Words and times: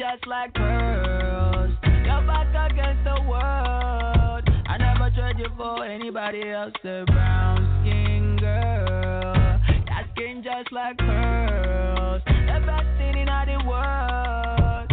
just 0.00 0.26
like 0.26 0.54
pearls. 0.54 1.70
Your 1.84 2.26
back 2.26 2.72
against 2.72 3.04
the 3.04 3.20
world. 3.28 4.48
I 4.66 4.78
never 4.78 5.10
trade 5.10 5.36
you 5.38 5.50
for 5.58 5.84
anybody 5.84 6.48
else. 6.48 6.72
The 6.82 7.04
brown 7.06 7.82
skin 7.82 8.38
girl, 8.40 9.60
your 9.68 10.04
skin 10.14 10.42
just 10.42 10.72
like 10.72 10.96
pearls. 10.96 12.22
The 12.24 12.62
best 12.64 12.88
thing 12.96 13.18
in 13.18 13.26
the 13.26 13.62
world. 13.68 14.89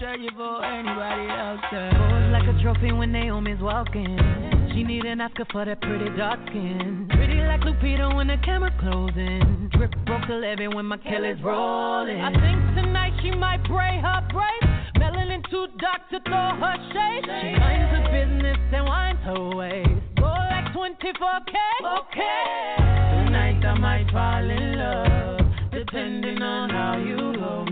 Trade 0.00 0.22
you 0.22 0.30
for 0.34 0.64
anybody 0.64 1.28
else. 1.28 1.60
Pose 1.68 2.32
like 2.32 2.48
a 2.48 2.56
trophy 2.62 2.90
when 2.90 3.12
Naomi's 3.12 3.60
walking. 3.60 4.16
She 4.72 4.82
need 4.82 5.04
an 5.04 5.20
Oscar 5.20 5.44
for 5.52 5.66
that 5.66 5.82
pretty 5.82 6.08
dark 6.16 6.40
skin. 6.48 7.06
Pretty 7.10 7.36
like 7.44 7.60
Lupita 7.60 8.16
when 8.16 8.28
the 8.28 8.38
camera 8.42 8.72
closing. 8.80 9.68
Drip 9.76 9.92
broke 10.06 10.26
the 10.26 10.36
levee 10.36 10.68
when 10.68 10.86
my 10.86 10.96
Kelly's 10.96 11.36
rolling. 11.44 12.18
I 12.18 12.32
think 12.32 12.80
tonight 12.80 13.12
she 13.20 13.30
might 13.32 13.62
braid 13.68 14.00
her 14.00 14.26
braids. 14.32 14.72
Melanin 14.96 15.44
too 15.50 15.66
dark 15.78 16.08
to 16.08 16.20
throw 16.24 16.48
her 16.56 16.76
shade. 16.96 17.24
She 17.28 17.60
minds 17.60 17.92
her 17.92 18.04
business 18.08 18.56
and 18.72 18.86
winds 18.86 19.20
her 19.28 19.52
waist. 19.52 20.00
Go 20.16 20.32
like 20.32 20.72
24K. 20.72 21.56
Okay. 22.08 22.74
Tonight 23.26 23.60
I 23.68 23.78
might 23.78 24.08
fall 24.10 24.48
in 24.48 24.78
love, 24.78 25.40
depending 25.72 26.40
on 26.40 26.70
how 26.70 26.96
you 26.96 27.38
hold 27.38 27.69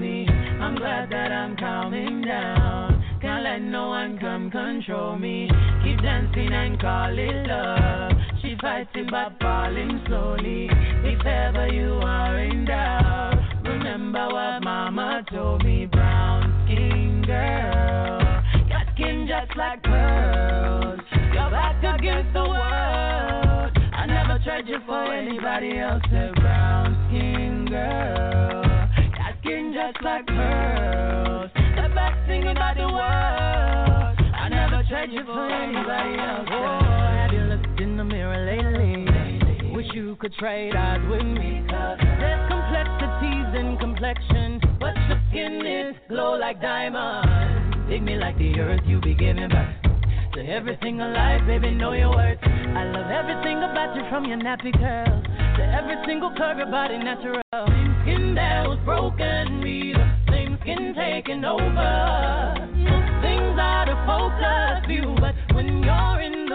glad 0.89 1.11
that 1.11 1.31
I'm 1.33 1.55
calming 1.57 2.23
down. 2.23 3.05
Can't 3.21 3.45
let 3.45 3.61
no 3.61 3.89
one 3.89 4.19
come 4.19 4.51
control 4.51 5.19
me. 5.19 5.47
Keep 5.85 6.01
dancing 6.01 6.51
and 6.51 6.81
call 6.81 7.13
it 7.13 7.47
love. 7.47 8.13
She 8.41 8.57
fights 8.59 8.89
it 8.95 9.11
by 9.11 9.29
falling 9.39 10.03
slowly. 10.07 10.69
If 11.05 11.27
ever 11.27 11.69
you 11.69 12.01
are 12.03 12.39
in 12.39 12.65
doubt, 12.65 13.39
remember 13.65 14.29
what 14.29 14.65
mama 14.65 15.25
told 15.31 15.63
me. 15.63 15.85
Brown 15.85 16.65
skin 16.65 17.23
girl, 17.27 18.43
your 18.69 18.83
skin 18.95 19.29
just 19.29 19.55
like 19.59 19.83
pearls. 19.83 21.01
Your 21.35 21.51
back 21.51 21.85
against 22.01 22.33
the 22.33 22.45
world. 22.49 23.73
I 23.93 24.07
never 24.07 24.39
tried 24.43 24.67
you 24.67 24.79
for 24.87 25.13
anybody 25.13 25.79
else. 25.79 26.03
Brown 26.41 26.97
skin 27.11 27.67
girl, 27.67 28.63
just 29.93 30.05
like 30.05 30.27
pearls. 30.27 31.51
The 31.55 31.89
best 31.95 32.29
thing 32.29 32.47
about 32.49 32.77
the 32.77 32.89
world. 32.89 34.19
I 34.35 34.49
never 34.51 34.83
tried 34.89 35.11
you 35.11 35.25
for 35.25 35.49
anybody 35.51 36.19
else. 36.19 36.49
Oh, 36.51 36.81
have 37.17 37.33
you 37.33 37.41
looked 37.41 37.81
in 37.81 37.97
the 37.97 38.05
mirror 38.05 38.45
lately? 38.45 39.73
Wish 39.75 39.87
you 39.95 40.17
could 40.17 40.35
trade 40.35 40.75
eyes 40.75 41.01
with 41.09 41.23
me. 41.23 41.65
There's 41.69 42.51
complexities 42.51 43.49
in 43.57 43.79
complexion, 43.81 44.61
but 44.79 44.95
your 45.09 45.21
skin 45.31 45.65
is 45.65 45.97
glow 46.09 46.37
like 46.37 46.61
diamonds. 46.61 47.89
Dig 47.89 48.03
me 48.03 48.17
like 48.17 48.37
the 48.37 48.61
earth 48.61 48.83
you 48.85 49.01
be 49.01 49.15
giving 49.15 49.49
birth. 49.49 49.77
To 50.35 50.41
everything 50.45 51.01
alive, 51.01 51.47
baby, 51.47 51.71
know 51.75 51.93
your 51.93 52.11
worth. 52.11 52.39
I 52.43 52.85
love 52.93 53.11
everything 53.11 53.59
about 53.59 53.97
you 53.97 54.03
from 54.11 54.27
your 54.27 54.39
nappy 54.39 54.73
curls 54.73 55.25
to 55.57 55.63
every 55.65 55.97
single 56.07 56.33
curve, 56.37 56.59
your 56.59 56.71
body 56.71 56.99
natural. 56.99 57.41
That 58.39 58.69
was 58.69 58.79
broken, 58.85 59.61
me 59.65 59.93
the 59.93 60.07
same 60.31 60.59
skin 60.63 60.95
taking 60.95 61.45
over. 61.45 62.55
Things 63.21 63.59
out 63.59 63.89
of 63.89 63.99
focus 64.07 64.87
view, 64.87 65.17
but 65.19 65.35
when 65.57 65.83
you're 65.83 66.21
in 66.21 66.48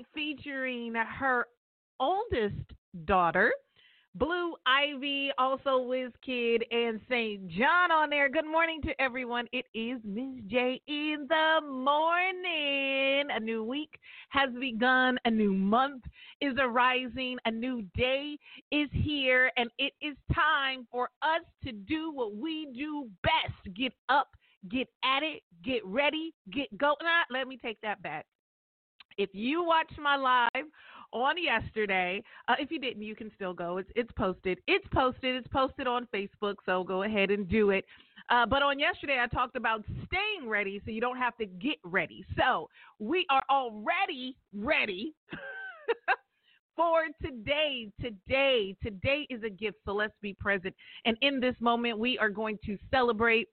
right, 0.00 0.06
featuring 0.14 0.94
her 0.94 1.46
oldest 1.98 2.72
daughter, 3.04 3.52
Blue 4.14 4.54
Ivy, 4.66 5.30
also 5.38 5.88
Kid 6.24 6.64
and 6.70 7.00
St. 7.08 7.46
John 7.48 7.92
on 7.92 8.10
there. 8.10 8.28
Good 8.28 8.46
morning 8.46 8.80
to 8.82 9.00
everyone. 9.00 9.46
It 9.52 9.66
is 9.72 10.00
Miss 10.04 10.42
J 10.48 10.80
in 10.88 11.26
the 11.28 11.60
morning. 11.64 13.28
A 13.30 13.38
new 13.38 13.62
week 13.62 13.98
has 14.30 14.50
begun. 14.58 15.18
A 15.26 15.30
new 15.30 15.52
month 15.52 16.02
is 16.40 16.54
arising. 16.58 17.36
A 17.44 17.50
new 17.52 17.82
day 17.94 18.36
is 18.72 18.88
here. 18.92 19.52
And 19.56 19.70
it 19.78 19.92
is 20.02 20.16
time 20.34 20.88
for 20.90 21.08
us 21.22 21.42
to 21.64 21.72
do 21.72 22.10
what 22.12 22.34
we 22.34 22.66
do 22.76 23.08
best 23.22 23.76
get 23.76 23.92
up, 24.08 24.28
get 24.68 24.88
at 25.04 25.22
it, 25.22 25.42
get 25.64 25.84
ready, 25.86 26.34
get 26.52 26.76
going. 26.76 26.96
Nah, 27.02 27.38
let 27.38 27.46
me 27.46 27.58
take 27.62 27.80
that 27.82 28.02
back. 28.02 28.26
If 29.20 29.30
you 29.34 29.62
watch 29.62 29.90
my 29.98 30.16
live 30.16 30.64
on 31.12 31.34
yesterday. 31.42 32.22
Uh, 32.48 32.54
if 32.58 32.70
you 32.70 32.78
didn't, 32.78 33.02
you 33.02 33.14
can 33.14 33.30
still 33.34 33.52
go. 33.52 33.78
It's 33.78 33.90
it's 33.96 34.10
posted. 34.12 34.58
It's 34.66 34.86
posted. 34.92 35.36
It's 35.36 35.48
posted 35.48 35.86
on 35.86 36.06
Facebook. 36.14 36.54
So 36.64 36.84
go 36.84 37.02
ahead 37.02 37.30
and 37.30 37.48
do 37.48 37.70
it. 37.70 37.84
Uh, 38.28 38.46
but 38.46 38.62
on 38.62 38.78
yesterday, 38.78 39.18
I 39.20 39.26
talked 39.26 39.56
about 39.56 39.82
staying 40.06 40.48
ready 40.48 40.80
so 40.84 40.92
you 40.92 41.00
don't 41.00 41.18
have 41.18 41.36
to 41.38 41.46
get 41.46 41.78
ready. 41.84 42.24
So 42.36 42.68
we 42.98 43.26
are 43.28 43.42
already 43.50 44.36
ready. 44.54 45.14
for 46.76 47.02
today. 47.22 47.90
Today, 48.00 48.74
today 48.82 49.26
is 49.28 49.42
a 49.42 49.50
gift, 49.50 49.78
so 49.84 49.92
let's 49.92 50.14
be 50.22 50.32
present. 50.32 50.74
And 51.04 51.14
in 51.20 51.38
this 51.38 51.54
moment, 51.60 51.98
we 51.98 52.16
are 52.18 52.30
going 52.30 52.58
to 52.64 52.78
celebrate 52.90 53.48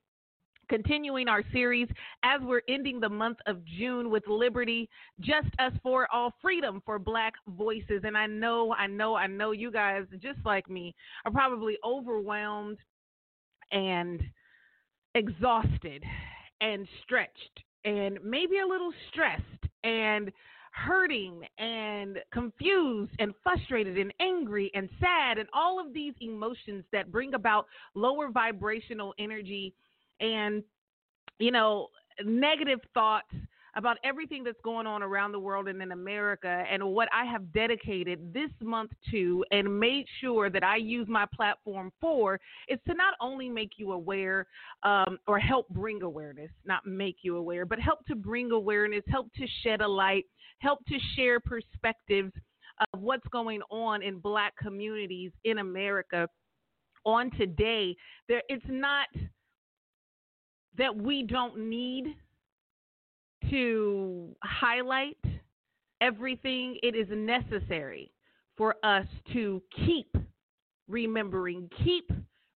continuing 0.68 1.28
our 1.28 1.42
series 1.52 1.88
as 2.22 2.40
we're 2.42 2.62
ending 2.68 3.00
the 3.00 3.08
month 3.08 3.38
of 3.46 3.64
June 3.64 4.10
with 4.10 4.26
Liberty, 4.26 4.88
Just 5.20 5.48
Us 5.58 5.72
for 5.82 6.06
All 6.12 6.32
Freedom 6.40 6.82
for 6.84 6.98
Black 6.98 7.34
Voices. 7.48 8.02
And 8.04 8.16
I 8.16 8.26
know, 8.26 8.74
I 8.74 8.86
know, 8.86 9.14
I 9.14 9.26
know 9.26 9.52
you 9.52 9.70
guys, 9.70 10.04
just 10.20 10.38
like 10.44 10.68
me, 10.68 10.94
are 11.24 11.32
probably 11.32 11.78
overwhelmed 11.84 12.78
and 13.72 14.22
exhausted 15.14 16.04
and 16.60 16.86
stretched 17.02 17.62
and 17.84 18.18
maybe 18.22 18.58
a 18.58 18.66
little 18.66 18.92
stressed 19.10 19.42
and 19.84 20.30
hurting 20.72 21.42
and 21.58 22.18
confused 22.32 23.12
and 23.18 23.32
frustrated 23.42 23.98
and 23.98 24.12
angry 24.20 24.70
and 24.74 24.88
sad 25.00 25.38
and 25.38 25.48
all 25.52 25.80
of 25.80 25.92
these 25.92 26.14
emotions 26.20 26.84
that 26.92 27.10
bring 27.10 27.34
about 27.34 27.66
lower 27.94 28.30
vibrational 28.30 29.14
energy 29.18 29.74
and 30.20 30.62
you 31.38 31.50
know 31.50 31.88
negative 32.24 32.80
thoughts 32.94 33.32
about 33.78 33.96
everything 34.02 34.42
that's 34.42 34.60
going 34.64 34.86
on 34.86 35.02
around 35.02 35.30
the 35.30 35.38
world 35.38 35.68
and 35.68 35.80
in 35.80 35.92
America 35.92 36.64
and 36.70 36.82
what 36.82 37.08
I 37.12 37.24
have 37.24 37.52
dedicated 37.52 38.34
this 38.34 38.50
month 38.60 38.90
to 39.12 39.44
and 39.52 39.78
made 39.78 40.04
sure 40.20 40.50
that 40.50 40.64
I 40.64 40.76
use 40.76 41.06
my 41.08 41.26
platform 41.32 41.92
for 42.00 42.40
is 42.68 42.80
to 42.88 42.94
not 42.94 43.14
only 43.20 43.48
make 43.48 43.72
you 43.76 43.92
aware 43.92 44.46
um, 44.82 45.18
or 45.28 45.38
help 45.38 45.68
bring 45.68 46.02
awareness, 46.02 46.50
not 46.64 46.86
make 46.86 47.18
you 47.22 47.36
aware, 47.36 47.64
but 47.64 47.78
help 47.78 48.04
to 48.06 48.16
bring 48.16 48.50
awareness, 48.50 49.04
help 49.06 49.32
to 49.34 49.46
shed 49.62 49.80
a 49.80 49.88
light, 49.88 50.24
help 50.58 50.80
to 50.86 50.98
share 51.14 51.38
perspectives 51.38 52.32
of 52.92 53.00
what's 53.00 53.26
going 53.28 53.60
on 53.70 54.02
in 54.02 54.18
black 54.18 54.54
communities 54.56 55.30
in 55.44 55.58
America 55.58 56.28
on 57.04 57.30
today. 57.32 57.94
There 58.28 58.42
it's 58.48 58.64
not 58.68 59.06
that 60.76 60.94
we 60.94 61.22
don't 61.22 61.58
need 61.58 62.14
to 63.50 64.34
highlight 64.42 65.18
everything. 66.00 66.78
It 66.82 66.94
is 66.94 67.06
necessary 67.10 68.12
for 68.56 68.76
us 68.82 69.06
to 69.32 69.62
keep 69.86 70.16
remembering, 70.88 71.68
keep 71.84 72.10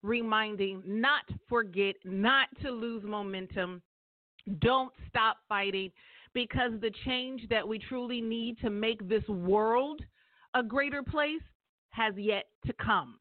reminding, 0.03 0.81
not 0.85 1.23
forget, 1.47 1.95
not 2.03 2.47
to 2.63 2.71
lose 2.71 3.03
momentum. 3.03 3.81
Don't 4.59 4.91
stop 5.07 5.37
fighting 5.47 5.91
because 6.33 6.71
the 6.81 6.91
change 7.05 7.47
that 7.49 7.67
we 7.67 7.77
truly 7.77 8.21
need 8.21 8.59
to 8.61 8.69
make 8.69 9.07
this 9.07 9.27
world 9.27 10.01
a 10.53 10.63
greater 10.63 11.03
place 11.03 11.41
has 11.91 12.13
yet 12.17 12.45
to 12.65 12.73
come. 12.73 13.17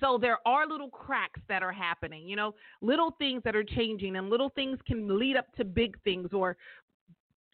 So 0.00 0.18
there 0.18 0.38
are 0.46 0.66
little 0.66 0.90
cracks 0.90 1.40
that 1.48 1.62
are 1.62 1.72
happening, 1.72 2.28
you 2.28 2.36
know, 2.36 2.54
little 2.80 3.12
things 3.18 3.42
that 3.44 3.56
are 3.56 3.64
changing, 3.64 4.16
and 4.16 4.28
little 4.28 4.50
things 4.50 4.78
can 4.86 5.18
lead 5.18 5.36
up 5.36 5.52
to 5.56 5.64
big 5.64 6.00
things, 6.02 6.30
or, 6.32 6.56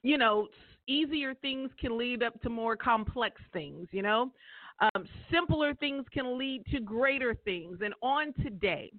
you 0.03 0.19
know, 0.19 0.49
easier 0.89 1.35
things 1.35 1.71
can 1.81 1.97
lead 1.97 2.23
up 2.23 2.41
to 2.43 2.51
more 2.51 2.77
complex 2.77 3.41
things, 3.53 3.89
you 3.93 4.03
know. 4.03 4.33
Um, 4.81 5.07
simpler 5.31 5.75
things 5.75 6.05
can 6.13 6.39
lead 6.39 6.65
to 6.73 6.81
greater 6.81 7.35
things. 7.45 7.79
And 7.85 7.95
on 8.03 8.33
today, 8.43 8.91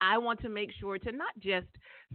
I 0.00 0.18
want 0.18 0.40
to 0.42 0.48
make 0.48 0.70
sure 0.78 0.98
to 0.98 1.12
not 1.12 1.32
just 1.38 1.68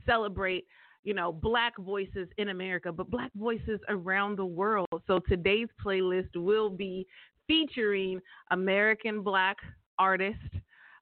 celebrate 0.06 0.66
you 1.06 1.14
know, 1.14 1.32
black 1.32 1.78
voices 1.78 2.28
in 2.38 2.50
America, 2.50 2.92
but 2.92 3.10
black 3.12 3.32
voices 3.36 3.80
around 3.90 4.38
the 4.38 4.46
world. 4.46 4.88
So 5.06 5.20
today's 5.20 5.68
playlist 5.86 6.36
will 6.36 6.70
be 6.70 7.06
featuring 7.48 8.20
American 8.50 9.22
black 9.22 9.58
artists, 10.00 10.44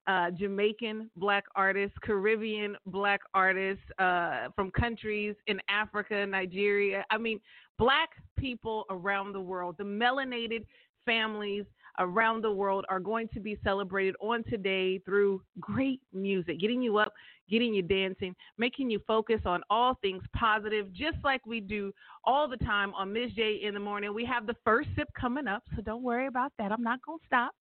uh, 0.07 0.31
Jamaican 0.31 1.09
black 1.15 1.45
artists, 1.55 1.97
Caribbean 2.03 2.75
black 2.85 3.21
artists 3.33 3.83
uh, 3.99 4.49
from 4.55 4.71
countries 4.71 5.35
in 5.47 5.59
Africa, 5.69 6.25
Nigeria. 6.25 7.05
I 7.09 7.17
mean, 7.17 7.39
black 7.77 8.09
people 8.37 8.85
around 8.89 9.33
the 9.33 9.41
world, 9.41 9.75
the 9.77 9.83
melanated 9.83 10.65
families 11.05 11.65
around 11.99 12.41
the 12.41 12.51
world 12.51 12.85
are 12.89 12.99
going 12.99 13.27
to 13.33 13.39
be 13.39 13.57
celebrated 13.63 14.15
on 14.19 14.43
today 14.45 14.97
through 14.99 15.41
great 15.59 16.01
music, 16.11 16.59
getting 16.59 16.81
you 16.81 16.97
up, 16.97 17.13
getting 17.49 17.73
you 17.73 17.81
dancing, 17.81 18.35
making 18.57 18.89
you 18.89 18.99
focus 19.05 19.39
on 19.45 19.61
all 19.69 19.97
things 20.01 20.23
positive, 20.35 20.91
just 20.91 21.17
like 21.23 21.45
we 21.45 21.59
do 21.59 21.93
all 22.23 22.47
the 22.47 22.57
time 22.57 22.93
on 22.95 23.13
Ms. 23.13 23.31
J 23.35 23.59
in 23.63 23.73
the 23.73 23.79
morning. 23.79 24.13
We 24.13 24.25
have 24.25 24.47
the 24.47 24.55
first 24.63 24.89
sip 24.95 25.07
coming 25.19 25.47
up, 25.47 25.63
so 25.75 25.81
don't 25.81 26.03
worry 26.03 26.27
about 26.27 26.51
that. 26.57 26.71
I'm 26.71 26.83
not 26.83 26.99
going 27.05 27.19
to 27.19 27.25
stop. 27.25 27.53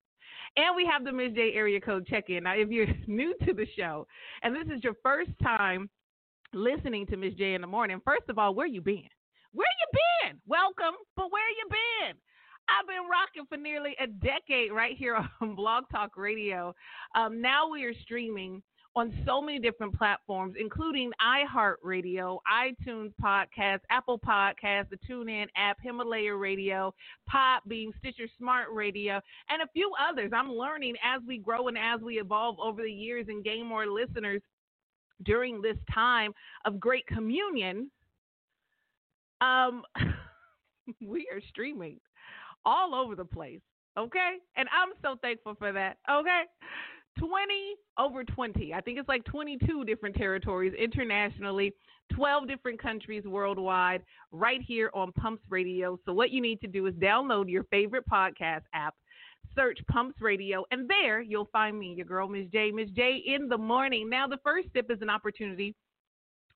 And 0.57 0.77
we 0.77 0.87
have 0.87 1.05
the 1.05 1.13
Ms. 1.13 1.33
J 1.35 1.53
area 1.55 1.81
code 1.81 2.07
check 2.07 2.25
in. 2.29 2.45
Now, 2.45 2.55
if 2.55 2.69
you're 2.69 2.87
new 3.07 3.35
to 3.45 3.53
the 3.53 3.67
show 3.77 4.07
and 4.43 4.55
this 4.55 4.75
is 4.75 4.83
your 4.85 4.95
first 5.03 5.31
time 5.43 5.89
listening 6.53 7.07
to 7.07 7.17
Ms. 7.17 7.35
J 7.39 7.55
in 7.55 7.61
the 7.61 7.67
morning, 7.67 8.01
first 8.05 8.29
of 8.29 8.39
all, 8.39 8.55
where 8.55 8.67
you 8.67 8.81
been? 8.81 9.09
Where 9.53 9.69
you 9.69 9.99
been? 10.29 10.41
Welcome, 10.47 10.95
but 11.17 11.31
where 11.31 11.49
you 11.49 11.69
been? 11.69 12.17
I've 12.69 12.87
been 12.87 13.11
rocking 13.11 13.47
for 13.49 13.57
nearly 13.57 13.97
a 14.01 14.07
decade 14.07 14.73
right 14.73 14.97
here 14.97 15.17
on 15.41 15.55
Blog 15.55 15.85
Talk 15.91 16.17
Radio. 16.17 16.75
Um, 17.15 17.41
now 17.41 17.69
we 17.69 17.85
are 17.85 17.95
streaming 18.03 18.63
on 18.95 19.13
so 19.27 19.41
many 19.41 19.59
different 19.59 19.97
platforms, 19.97 20.55
including 20.59 21.11
iHeartRadio, 21.21 22.39
iTunes 22.53 23.13
Podcast, 23.23 23.81
Apple 23.91 24.19
Podcast, 24.19 24.91
the 24.91 24.99
TuneIn 25.09 25.47
app, 25.57 25.79
Himalaya 25.83 26.35
Radio, 26.35 26.95
Podbean, 27.33 27.91
Stitcher 27.99 28.29
Smart 28.39 28.69
Radio, 28.73 29.21
and 29.49 29.63
a 29.63 29.69
few 29.73 29.91
others. 29.99 30.31
I'm 30.35 30.53
learning 30.53 30.95
as 31.03 31.23
we 31.27 31.39
grow 31.39 31.69
and 31.69 31.79
as 31.79 32.01
we 32.01 32.21
evolve 32.21 32.57
over 32.61 32.83
the 32.83 32.93
years 32.93 33.27
and 33.29 33.43
gain 33.43 33.67
more 33.67 33.87
listeners 33.87 34.43
during 35.25 35.63
this 35.63 35.79
time 35.93 36.33
of 36.67 36.79
great 36.79 37.07
communion. 37.07 37.91
Um, 39.41 39.83
we 41.01 41.29
are 41.33 41.41
streaming 41.49 41.99
all 42.65 42.95
over 42.95 43.17
the 43.17 43.25
place. 43.25 43.61
Okay. 43.99 44.37
And 44.57 44.69
I'm 44.73 44.91
so 45.03 45.17
thankful 45.21 45.55
for 45.55 45.73
that. 45.73 45.99
Okay. 46.11 46.43
20 47.19 47.75
over 47.99 48.25
20. 48.25 48.75
I 48.75 48.81
think 48.81 48.99
it's 48.99 49.09
like 49.09 49.25
22 49.25 49.85
different 49.85 50.17
territories 50.17 50.73
internationally, 50.79 51.73
12 52.13 52.49
different 52.49 52.81
countries 52.81 53.25
worldwide, 53.25 54.03
right 54.31 54.61
here 54.67 54.91
on 54.95 55.13
Pumps 55.13 55.43
Radio. 55.51 55.99
So, 56.05 56.13
what 56.13 56.31
you 56.31 56.41
need 56.41 56.61
to 56.61 56.69
do 56.69 56.87
is 56.87 56.95
download 56.95 57.51
your 57.51 57.65
favorite 57.65 58.05
podcast 58.11 58.63
app, 58.75 58.95
search 59.55 59.79
Pumps 59.91 60.21
Radio, 60.21 60.65
and 60.71 60.89
there 60.89 61.21
you'll 61.21 61.49
find 61.53 61.79
me, 61.79 61.95
your 61.97 62.07
girl, 62.07 62.29
Miss 62.29 62.49
J, 62.53 62.71
Miss 62.71 62.91
J 62.91 63.23
in 63.27 63.49
the 63.49 63.59
morning. 63.59 64.09
Now, 64.09 64.27
the 64.27 64.39
first 64.45 64.69
step 64.71 64.87
is 64.91 64.99
an 65.03 65.11
opportunity 65.11 65.75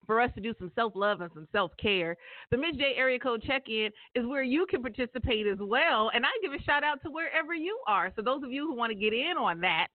for 0.07 0.21
us 0.21 0.31
to 0.35 0.41
do 0.41 0.55
some 0.59 0.71
self 0.75 0.93
love 0.95 1.21
and 1.21 1.31
some 1.35 1.49
self 1.53 1.73
care. 1.81 2.17
The 2.51 2.57
Miss 2.57 2.77
J 2.77 2.95
area 2.97 3.19
code 3.19 3.43
check 3.43 3.69
in 3.69 3.91
is 4.15 4.25
where 4.27 4.43
you 4.43 4.67
can 4.71 4.81
participate 4.83 5.47
as 5.47 5.59
well. 5.61 6.11
And 6.15 6.25
I 6.25 6.31
give 6.43 6.53
a 6.53 6.63
shout 6.63 6.85
out 6.85 7.03
to 7.03 7.11
wherever 7.11 7.55
you 7.55 7.79
are. 7.87 8.13
So, 8.17 8.23
those 8.23 8.43
of 8.43 8.53
you 8.53 8.67
who 8.67 8.75
want 8.75 8.91
to 8.91 8.99
get 8.99 9.13
in 9.13 9.37
on 9.37 9.61
that, 9.61 9.89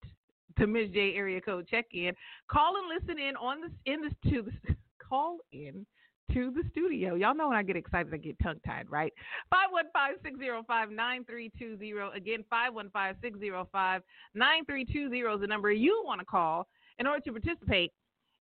the 0.57 0.67
Ms. 0.67 0.89
J 0.93 1.13
area 1.15 1.41
code 1.41 1.67
check 1.67 1.85
in. 1.93 2.13
Call 2.49 2.75
and 2.77 2.87
listen 2.87 3.19
in 3.19 3.35
on 3.35 3.61
this 3.61 3.71
in 3.85 4.01
this 4.01 4.13
to 4.31 4.43
the 4.43 4.75
call 5.09 5.37
in 5.51 5.85
to 6.33 6.51
the 6.51 6.63
studio. 6.71 7.15
Y'all 7.15 7.35
know 7.35 7.49
when 7.49 7.57
I 7.57 7.63
get 7.63 7.75
excited, 7.75 8.13
I 8.13 8.17
get 8.17 8.37
tongue 8.41 8.59
tied, 8.65 8.89
right? 8.89 9.13
515 9.49 10.23
605 10.23 10.91
9320. 10.91 12.17
Again, 12.17 12.45
515 12.49 13.21
605 13.21 14.01
9320 14.33 15.35
is 15.35 15.41
the 15.41 15.47
number 15.47 15.71
you 15.71 16.01
want 16.05 16.19
to 16.19 16.25
call 16.25 16.67
in 16.99 17.07
order 17.07 17.21
to 17.21 17.31
participate 17.31 17.91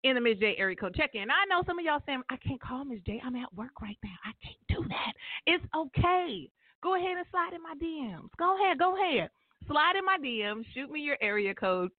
in 0.05 0.15
the 0.15 0.21
Ms. 0.21 0.39
J 0.39 0.55
area 0.59 0.77
code 0.77 0.95
check 0.95 1.11
in. 1.15 1.31
I 1.31 1.45
know 1.49 1.63
some 1.67 1.79
of 1.79 1.85
y'all 1.85 2.03
saying, 2.07 2.23
I 2.31 2.37
can't 2.37 2.61
call 2.61 2.85
Ms. 2.85 3.01
J. 3.07 3.21
I'm 3.25 3.37
at 3.37 3.53
work 3.55 3.81
right 3.81 3.99
now. 4.05 4.17
I 4.25 4.33
can't 4.43 4.63
do 4.69 4.89
that. 4.89 5.13
It's 5.47 5.65
okay. 5.75 6.49
Go 6.83 6.95
ahead 6.95 7.17
and 7.17 7.27
slide 7.31 7.53
in 7.55 7.63
my 7.63 7.75
DMs. 7.83 8.31
Go 8.39 8.57
ahead. 8.57 8.79
Go 8.79 8.95
ahead. 8.95 9.31
slide 9.67 9.97
in 9.99 10.05
my 10.05 10.19
DMs. 10.23 10.65
shoot 10.75 10.91
me 10.91 11.01
your 11.01 11.19
area 11.21 11.55
code, 11.55 11.91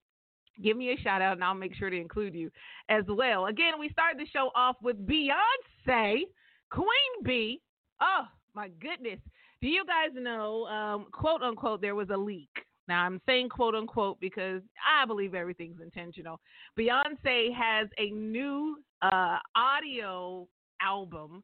give 0.63 0.77
me 0.77 0.91
a 0.93 0.97
shout 0.97 1.21
out, 1.21 1.33
and 1.33 1.43
I'll 1.43 1.53
make 1.53 1.75
sure 1.75 1.89
to 1.89 1.99
include 1.99 2.35
you 2.35 2.51
as 2.89 3.03
well. 3.07 3.47
Again, 3.47 3.73
we 3.79 3.89
started 3.89 4.19
the 4.19 4.29
show 4.31 4.51
off 4.55 4.75
with 4.81 4.97
Beyonce, 5.05 6.23
Queen 6.69 7.23
B. 7.23 7.61
Oh, 8.01 8.25
my 8.53 8.69
goodness. 8.81 9.19
Do 9.61 9.67
you 9.67 9.85
guys 9.85 10.09
know, 10.13 10.65
um, 10.67 11.07
quote 11.11 11.41
unquote, 11.41 11.81
there 11.81 11.95
was 11.95 12.09
a 12.09 12.17
leak? 12.17 12.49
Now, 12.87 13.03
I'm 13.03 13.21
saying 13.25 13.49
quote 13.49 13.75
unquote 13.75 14.19
because 14.19 14.61
I 14.83 15.05
believe 15.05 15.35
everything's 15.35 15.79
intentional. 15.81 16.39
Beyonce 16.77 17.53
has 17.53 17.87
a 17.99 18.09
new 18.09 18.77
uh, 19.01 19.37
audio 19.55 20.47
album 20.81 21.43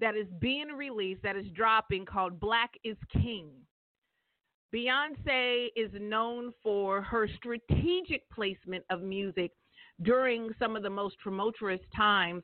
that 0.00 0.16
is 0.16 0.26
being 0.38 0.68
released, 0.68 1.22
that 1.22 1.36
is 1.36 1.46
dropping 1.54 2.04
called 2.04 2.38
Black 2.38 2.70
is 2.84 2.96
King. 3.12 3.48
Beyonce 4.74 5.68
is 5.76 5.90
known 5.92 6.52
for 6.60 7.00
her 7.00 7.28
strategic 7.36 8.28
placement 8.30 8.84
of 8.90 9.02
music 9.02 9.52
during 10.02 10.50
some 10.58 10.74
of 10.74 10.82
the 10.82 10.90
most 10.90 11.14
tumultuous 11.22 11.80
times 11.94 12.42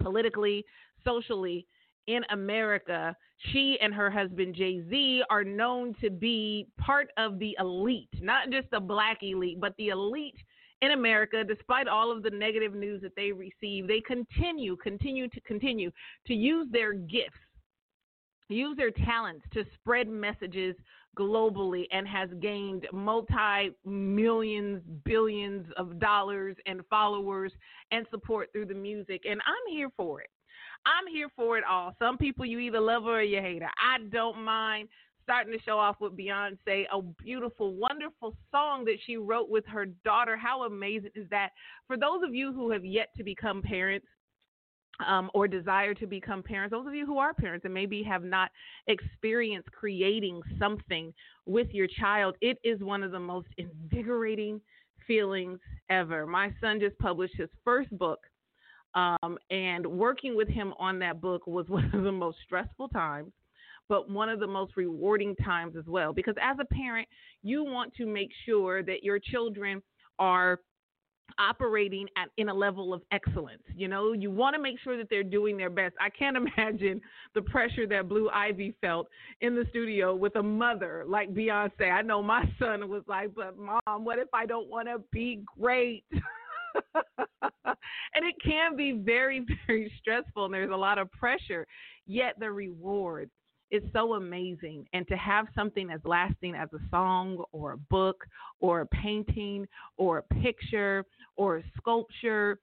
politically, 0.00 0.64
socially 1.04 1.66
in 2.06 2.22
America. 2.30 3.16
She 3.52 3.76
and 3.82 3.92
her 3.92 4.10
husband 4.10 4.54
Jay 4.54 4.84
Z 4.88 5.24
are 5.28 5.42
known 5.42 5.92
to 6.00 6.08
be 6.08 6.68
part 6.78 7.08
of 7.16 7.40
the 7.40 7.56
elite, 7.58 8.08
not 8.20 8.50
just 8.50 8.70
the 8.70 8.78
black 8.78 9.18
elite, 9.22 9.58
but 9.58 9.74
the 9.76 9.88
elite 9.88 10.38
in 10.82 10.92
America, 10.92 11.42
despite 11.42 11.88
all 11.88 12.12
of 12.12 12.22
the 12.22 12.30
negative 12.30 12.74
news 12.74 13.02
that 13.02 13.16
they 13.16 13.32
receive, 13.32 13.88
they 13.88 14.00
continue, 14.00 14.76
continue 14.76 15.28
to 15.28 15.40
continue 15.40 15.90
to 16.28 16.34
use 16.34 16.68
their 16.70 16.92
gifts, 16.92 17.40
use 18.48 18.76
their 18.76 18.92
talents 18.92 19.44
to 19.52 19.64
spread 19.74 20.08
messages 20.08 20.76
globally 21.18 21.84
and 21.92 22.06
has 22.06 22.28
gained 22.40 22.86
multi 22.92 23.70
millions, 23.84 24.82
billions 25.04 25.66
of 25.76 25.98
dollars 25.98 26.56
and 26.66 26.82
followers 26.88 27.52
and 27.90 28.06
support 28.10 28.48
through 28.52 28.66
the 28.66 28.74
music. 28.74 29.22
And 29.28 29.40
I'm 29.46 29.74
here 29.74 29.90
for 29.96 30.20
it. 30.20 30.30
I'm 30.86 31.12
here 31.12 31.28
for 31.36 31.58
it 31.58 31.64
all. 31.68 31.94
Some 31.98 32.16
people 32.16 32.46
you 32.46 32.58
either 32.58 32.80
love 32.80 33.04
her 33.04 33.18
or 33.18 33.22
you 33.22 33.40
hate 33.40 33.62
her. 33.62 33.70
I 33.78 33.98
don't 34.10 34.42
mind 34.42 34.88
starting 35.22 35.52
to 35.52 35.62
show 35.62 35.78
off 35.78 35.96
with 36.00 36.16
Beyonce, 36.16 36.86
a 36.92 37.02
beautiful, 37.22 37.74
wonderful 37.74 38.34
song 38.50 38.84
that 38.86 38.96
she 39.06 39.16
wrote 39.16 39.48
with 39.48 39.64
her 39.66 39.86
daughter. 40.04 40.36
How 40.36 40.64
amazing 40.64 41.10
is 41.14 41.28
that? 41.30 41.50
For 41.86 41.96
those 41.96 42.22
of 42.26 42.34
you 42.34 42.52
who 42.52 42.70
have 42.70 42.84
yet 42.84 43.10
to 43.16 43.22
become 43.22 43.62
parents, 43.62 44.06
um, 45.06 45.30
or 45.34 45.48
desire 45.48 45.94
to 45.94 46.06
become 46.06 46.42
parents, 46.42 46.72
those 46.72 46.86
of 46.86 46.94
you 46.94 47.06
who 47.06 47.18
are 47.18 47.34
parents 47.34 47.64
and 47.64 47.74
maybe 47.74 48.02
have 48.02 48.24
not 48.24 48.50
experienced 48.86 49.70
creating 49.72 50.40
something 50.58 51.12
with 51.46 51.68
your 51.72 51.86
child, 51.86 52.36
it 52.40 52.58
is 52.64 52.80
one 52.80 53.02
of 53.02 53.12
the 53.12 53.20
most 53.20 53.48
invigorating 53.58 54.60
feelings 55.06 55.58
ever. 55.88 56.26
My 56.26 56.52
son 56.60 56.80
just 56.80 56.98
published 56.98 57.34
his 57.36 57.48
first 57.64 57.96
book, 57.98 58.20
um, 58.94 59.38
and 59.50 59.86
working 59.86 60.36
with 60.36 60.48
him 60.48 60.74
on 60.78 60.98
that 61.00 61.20
book 61.20 61.46
was 61.46 61.66
one 61.68 61.90
of 61.92 62.02
the 62.02 62.12
most 62.12 62.38
stressful 62.44 62.88
times 62.88 63.32
but 63.88 64.08
one 64.08 64.28
of 64.28 64.38
the 64.38 64.46
most 64.46 64.76
rewarding 64.76 65.34
times 65.34 65.74
as 65.76 65.84
well. 65.86 66.12
Because 66.12 66.36
as 66.40 66.56
a 66.60 66.64
parent, 66.72 67.08
you 67.42 67.64
want 67.64 67.92
to 67.96 68.06
make 68.06 68.30
sure 68.46 68.84
that 68.84 69.02
your 69.02 69.18
children 69.18 69.82
are 70.20 70.60
operating 71.38 72.06
at 72.16 72.28
in 72.36 72.48
a 72.48 72.54
level 72.54 72.92
of 72.92 73.02
excellence. 73.12 73.62
You 73.74 73.88
know, 73.88 74.12
you 74.12 74.30
want 74.30 74.54
to 74.54 74.62
make 74.62 74.78
sure 74.80 74.96
that 74.96 75.08
they're 75.10 75.22
doing 75.22 75.56
their 75.56 75.70
best. 75.70 75.94
I 76.00 76.10
can't 76.10 76.36
imagine 76.58 77.00
the 77.34 77.42
pressure 77.42 77.86
that 77.88 78.08
Blue 78.08 78.28
Ivy 78.30 78.74
felt 78.80 79.08
in 79.40 79.54
the 79.54 79.64
studio 79.70 80.14
with 80.14 80.36
a 80.36 80.42
mother 80.42 81.04
like 81.06 81.34
Beyonce. 81.34 81.92
I 81.92 82.02
know 82.02 82.22
my 82.22 82.44
son 82.58 82.88
was 82.88 83.02
like, 83.06 83.34
"But 83.34 83.56
mom, 83.58 84.04
what 84.04 84.18
if 84.18 84.28
I 84.32 84.46
don't 84.46 84.68
want 84.68 84.88
to 84.88 85.02
be 85.12 85.42
great?" 85.58 86.04
and 86.12 88.24
it 88.24 88.34
can 88.44 88.76
be 88.76 88.92
very 88.92 89.44
very 89.66 89.92
stressful 90.00 90.44
and 90.44 90.54
there's 90.54 90.70
a 90.70 90.76
lot 90.76 90.98
of 90.98 91.10
pressure. 91.12 91.66
Yet 92.06 92.34
the 92.38 92.50
reward 92.50 93.30
is 93.70 93.82
so 93.92 94.14
amazing. 94.14 94.86
And 94.92 95.06
to 95.08 95.16
have 95.16 95.46
something 95.54 95.90
as 95.90 96.00
lasting 96.04 96.54
as 96.54 96.68
a 96.72 96.78
song 96.90 97.44
or 97.52 97.72
a 97.72 97.78
book 97.78 98.24
or 98.60 98.82
a 98.82 98.86
painting 98.86 99.66
or 99.96 100.18
a 100.18 100.34
picture 100.34 101.04
or 101.36 101.58
a 101.58 101.62
sculpture 101.76 102.58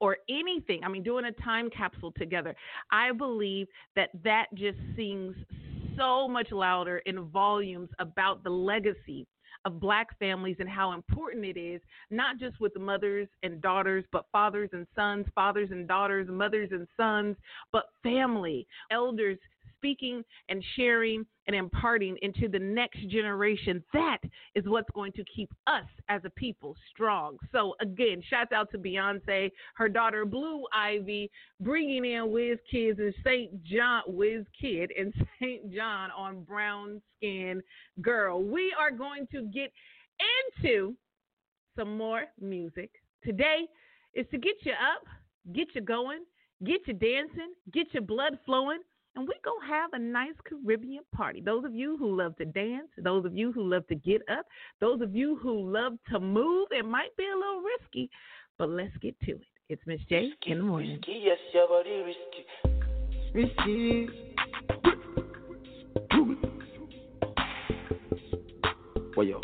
or 0.00 0.16
anything, 0.28 0.82
I 0.84 0.88
mean, 0.88 1.02
doing 1.02 1.26
a 1.26 1.32
time 1.42 1.68
capsule 1.70 2.12
together, 2.16 2.54
I 2.90 3.12
believe 3.12 3.66
that 3.96 4.10
that 4.24 4.46
just 4.54 4.78
sings 4.96 5.36
so 5.96 6.26
much 6.26 6.50
louder 6.50 6.98
in 7.06 7.28
volumes 7.28 7.90
about 7.98 8.42
the 8.42 8.50
legacy 8.50 9.26
of 9.66 9.78
black 9.78 10.18
families 10.18 10.56
and 10.58 10.68
how 10.68 10.92
important 10.92 11.44
it 11.44 11.58
is, 11.58 11.82
not 12.10 12.38
just 12.38 12.58
with 12.60 12.72
mothers 12.78 13.28
and 13.42 13.60
daughters, 13.60 14.04
but 14.10 14.24
fathers 14.32 14.70
and 14.72 14.86
sons, 14.94 15.26
fathers 15.34 15.68
and 15.70 15.86
daughters, 15.86 16.28
mothers 16.30 16.70
and 16.72 16.86
sons, 16.96 17.36
but 17.72 17.86
family, 18.02 18.66
elders 18.90 19.38
speaking 19.80 20.22
and 20.50 20.62
sharing 20.76 21.24
and 21.46 21.56
imparting 21.56 22.16
into 22.20 22.48
the 22.48 22.58
next 22.58 23.08
generation. 23.08 23.82
That 23.94 24.18
is 24.54 24.64
what's 24.66 24.90
going 24.94 25.12
to 25.12 25.24
keep 25.34 25.50
us 25.66 25.86
as 26.08 26.20
a 26.24 26.30
people 26.30 26.76
strong. 26.92 27.38
So, 27.50 27.74
again, 27.80 28.22
shouts 28.28 28.52
out 28.52 28.70
to 28.72 28.78
Beyonce, 28.78 29.50
her 29.74 29.88
daughter 29.88 30.26
Blue 30.26 30.64
Ivy, 30.74 31.30
bringing 31.60 32.04
in 32.04 32.30
Wiz 32.30 32.58
Kids 32.70 32.98
and 32.98 33.14
St. 33.24 33.64
John, 33.64 34.02
Wiz 34.06 34.44
Kid 34.60 34.92
and 34.98 35.12
St. 35.40 35.72
John 35.72 36.10
on 36.10 36.42
Brown 36.42 37.00
Skin 37.16 37.62
Girl. 38.02 38.42
We 38.42 38.74
are 38.78 38.90
going 38.90 39.26
to 39.32 39.42
get 39.52 39.72
into 40.62 40.94
some 41.76 41.96
more 41.96 42.24
music. 42.40 42.90
Today 43.24 43.66
is 44.14 44.26
to 44.30 44.38
get 44.38 44.54
you 44.62 44.72
up, 44.72 45.06
get 45.54 45.68
you 45.74 45.80
going, 45.80 46.24
get 46.64 46.80
you 46.86 46.94
dancing, 46.94 47.54
get 47.72 47.92
your 47.92 48.02
blood 48.02 48.38
flowing 48.44 48.80
and 49.16 49.26
we're 49.26 49.34
going 49.44 49.60
to 49.60 49.66
have 49.66 49.92
a 49.92 49.98
nice 49.98 50.34
Caribbean 50.48 51.02
party. 51.14 51.40
Those 51.40 51.64
of 51.64 51.74
you 51.74 51.96
who 51.96 52.16
love 52.16 52.36
to 52.36 52.44
dance, 52.44 52.88
those 52.98 53.24
of 53.24 53.36
you 53.36 53.52
who 53.52 53.68
love 53.68 53.86
to 53.88 53.94
get 53.94 54.22
up, 54.30 54.46
those 54.80 55.00
of 55.00 55.14
you 55.14 55.36
who 55.42 55.70
love 55.70 55.94
to 56.12 56.20
move, 56.20 56.68
it 56.70 56.84
might 56.84 57.16
be 57.16 57.24
a 57.24 57.36
little 57.36 57.62
risky, 57.62 58.08
but 58.58 58.68
let's 58.68 58.96
get 59.02 59.18
to 59.26 59.32
it. 59.32 59.40
It's 59.68 59.82
Miss 59.86 60.00
J 60.08 60.16
risky, 60.16 60.52
in 60.52 60.58
the 60.58 60.64
morning. 60.64 60.96
Risky, 60.96 61.22
yes, 61.24 61.38
your 61.52 61.68
body 61.68 62.02
risky. 62.04 62.44
Risky. 63.34 64.08
What 69.14 69.26
yo? 69.26 69.40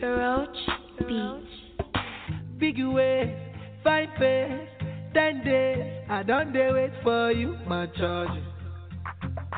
Roach 0.00 0.48
Beach. 0.98 1.48
Big 2.58 2.84
way, 2.84 3.52
fine 3.82 4.08
face, 4.18 4.68
ten 5.14 5.44
days. 5.44 6.04
I 6.08 6.22
don't 6.22 6.52
dare 6.52 6.72
wait 6.74 6.92
for 7.02 7.32
you, 7.32 7.56
my 7.66 7.86
charges 7.86 8.51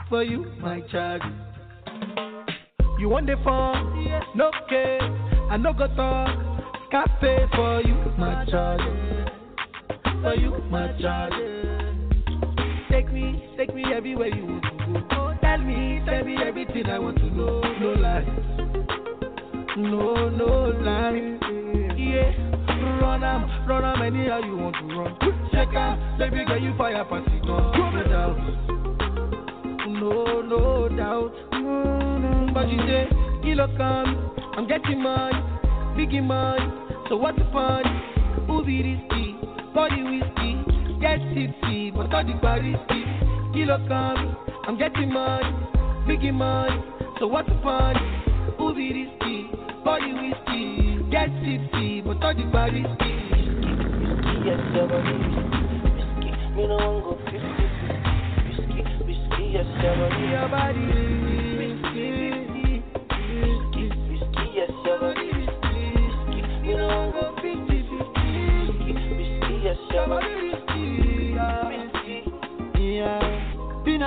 for 0.09 0.23
you, 0.23 0.47
my 0.61 0.81
child. 0.93 1.23
You 2.99 3.09
want 3.09 3.27
the 3.27 3.37
phone? 3.45 4.07
No 4.35 4.51
care. 4.69 5.01
I 5.51 5.57
no 5.57 5.73
go 5.73 5.87
talk. 5.95 6.29
Cafe 6.91 7.47
for 7.55 7.81
you, 7.83 7.95
my 8.19 8.45
child. 8.51 8.81
For 10.23 10.35
you, 10.35 10.57
my 10.71 10.89
child. 11.01 11.33
Take 12.91 13.13
me, 13.13 13.49
take 13.57 13.75
me 13.75 13.85
everywhere 13.95 14.29
you 14.29 14.47
want 14.47 14.63
to 14.63 15.15
go. 15.15 15.35
Tell 15.41 15.59
me, 15.59 16.01
tell 16.07 16.25
me 16.25 16.37
everything 16.45 16.87
I 16.87 16.99
want 16.99 17.19
to 17.19 17.27
know. 17.27 17.61
No 17.81 17.93
lies. 18.01 18.27
No, 19.77 20.29
no 20.29 20.73
lies. 20.81 21.41
Yeah. 21.99 22.31
Run 23.01 23.25
am, 23.25 23.67
run 23.67 23.85
am 23.85 24.03
anyhow 24.03 24.41
you 24.45 24.57
want 24.57 24.77
to 24.77 24.97
run. 24.97 25.51
Check 25.53 25.75
out, 25.75 26.19
baby 26.19 26.45
girl, 26.47 26.61
you 26.61 26.77
fire 26.77 27.05
party, 27.05 27.41
no 27.45 28.05
doubt 28.09 28.74
no, 30.05 30.43
no 30.43 30.89
doubt. 30.89 31.33
Mm-hmm. 31.53 32.53
But 32.53 32.69
you 32.69 32.79
say, 32.87 33.09
kilo 33.43 33.67
come, 33.77 34.33
I'm 34.57 34.67
getting 34.69 35.03
money, 35.03 35.39
biggie 35.97 36.23
money. 36.23 36.67
So 37.09 37.17
what's 37.17 37.39
the 37.39 37.45
fun? 37.53 37.85
Who 38.47 38.65
be 38.65 38.83
risky? 38.83 39.37
Body 39.75 40.03
whiskey, 40.03 41.01
get 41.01 41.19
tipsy, 41.35 41.91
but 41.91 42.13
all 42.13 42.25
the 42.25 42.35
bar 42.41 42.61
risky. 42.61 43.05
Kilo 43.55 43.79
come, 43.89 44.37
I'm 44.67 44.79
getting 44.79 45.13
money, 45.13 45.51
biggie 46.07 46.35
money. 46.35 46.83
So 47.19 47.27
what's 47.27 47.49
the 47.49 47.59
fun? 47.63 47.97
Who 48.59 48.75
be 48.75 48.93
risky? 48.93 49.51
Body 49.85 50.13
whiskey, 50.13 51.11
get 51.11 51.29
tipsy, 51.43 52.03
but 52.03 52.23
all 52.23 52.35
the 52.35 52.45
bar 52.53 52.71
risky. 52.71 53.13
Yes, 54.45 54.61
body 54.75 55.13
risky. 55.17 55.65
Me 56.57 56.67
no 56.69 56.77
one 56.77 57.01
go 57.03 57.24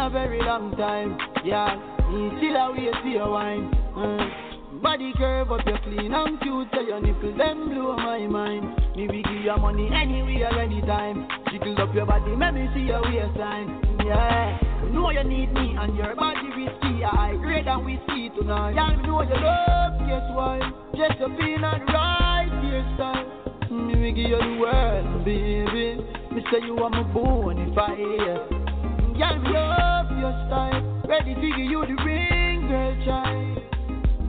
very 0.10 0.42
long 0.42 0.76
time, 0.78 1.18
yeah. 1.44 1.76
Me 2.12 2.32
still 2.38 2.56
a 2.56 3.10
your 3.10 3.30
wine. 3.30 3.72
Mm. 3.96 4.82
Body 4.82 5.14
curve 5.18 5.52
up, 5.52 5.62
you 5.66 5.74
clean 5.84 6.14
and 6.14 6.40
cute, 6.42 6.68
so 6.74 6.82
your 6.82 7.02
nipple 7.02 7.38
them 7.38 7.70
blow 7.70 7.96
my 7.98 8.26
mind. 8.28 8.96
Me 8.96 9.08
we 9.08 9.22
give 9.24 9.44
you 9.44 9.58
money 9.58 9.90
anywhere, 9.94 10.60
anytime. 10.60 11.28
Jiggle 11.52 11.80
up 11.82 11.94
your 11.94 12.06
body, 12.06 12.32
let 12.38 12.54
me 12.54 12.68
see 12.74 12.82
your 12.82 13.02
waistline. 13.04 14.00
Yeah, 14.06 14.67
know 14.90 15.10
you 15.10 15.24
need 15.24 15.54
me 15.54 15.76
and 15.78 15.96
your 15.96 16.16
body 16.16 16.50
risky. 16.56 17.04
I 17.04 17.36
grade 17.40 17.68
than 17.68 17.86
whiskey 17.86 18.30
tonight. 18.38 18.72
You 18.72 19.08
know 19.08 19.22
you 19.22 19.36
love, 19.36 20.00
guess 20.08 20.28
why? 20.34 20.60
Just 20.96 21.22
a 21.22 21.26
and 21.26 21.64
right 21.64 22.50
hairstyle. 22.64 23.38
Me 23.72 23.96
we 23.96 24.12
give 24.12 24.30
you 24.30 24.38
the 24.38 24.58
world, 24.60 25.26
baby. 25.26 26.02
Me 26.32 26.42
say 26.52 26.66
you 26.66 26.78
are 26.80 26.90
my 26.90 27.04
bonafide. 27.04 27.98
Yeah, 29.18 29.38
me 29.38 29.50
love 29.52 30.12
your 30.18 30.34
style. 30.48 31.04
Ready 31.08 31.36
to 31.36 31.42
give 31.42 31.58
you 31.58 31.86
the 31.86 32.04
ring, 32.04 32.68
girl, 32.68 32.96
child. 33.06 33.58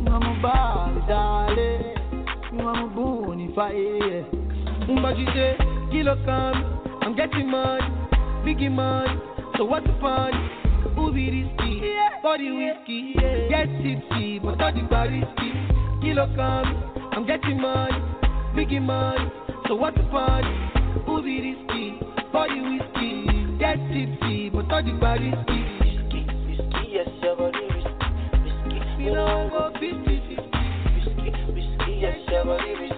You 0.01 0.13
are 0.13 0.21
my 0.21 0.43
ball, 0.43 1.05
darling. 1.09 1.95
You 2.53 2.61
are 2.61 2.87
my 2.87 2.95
bonafide. 2.95 4.49
But 5.03 5.19
you 5.19 5.27
say, 5.35 5.57
kilo 5.93 6.17
come, 6.25 6.99
I'm 7.03 7.15
getting 7.15 7.51
mad, 7.51 7.83
biggie 8.45 8.73
man. 8.73 9.28
So 9.59 9.65
what's 9.65 9.85
the 9.85 9.93
fun? 10.01 10.31
Who 10.95 11.13
be 11.13 11.27
risky? 11.27 11.83
Body 12.23 12.49
whiskey, 12.53 13.15
get 13.51 13.67
tipsy, 13.83 14.39
but 14.39 14.61
all 14.63 14.73
the 14.73 14.83
risky. 15.11 15.51
Kilo 16.01 16.33
come, 16.37 17.11
I'm 17.11 17.27
getting 17.27 17.61
mad, 17.61 17.91
biggie 18.55 18.81
man. 18.81 19.33
So 19.67 19.75
what's 19.75 19.97
the 19.97 20.05
fun? 20.13 20.45
Who 21.07 21.23
be 21.23 21.41
risky? 21.41 21.99
Body 22.33 22.61
whiskey, 22.61 23.59
get 23.59 23.79
tipsy, 23.91 24.49
but 24.51 24.71
all 24.71 24.81
the 24.81 24.93
risky. 24.93 25.59
Yes, 26.89 27.09
your 27.21 27.35
body 27.35 27.59
risky, 27.59 27.91
risky. 28.45 29.03
You 29.03 29.13
know 29.13 29.27
I 29.27 29.49
go 29.51 29.73
50 29.73 29.89
50. 29.89 30.37
Risky, 30.95 31.53
risky. 31.53 31.99
Yes, 31.99 32.17
your 32.31 32.45
body 32.45 32.75
risky. 32.79 32.98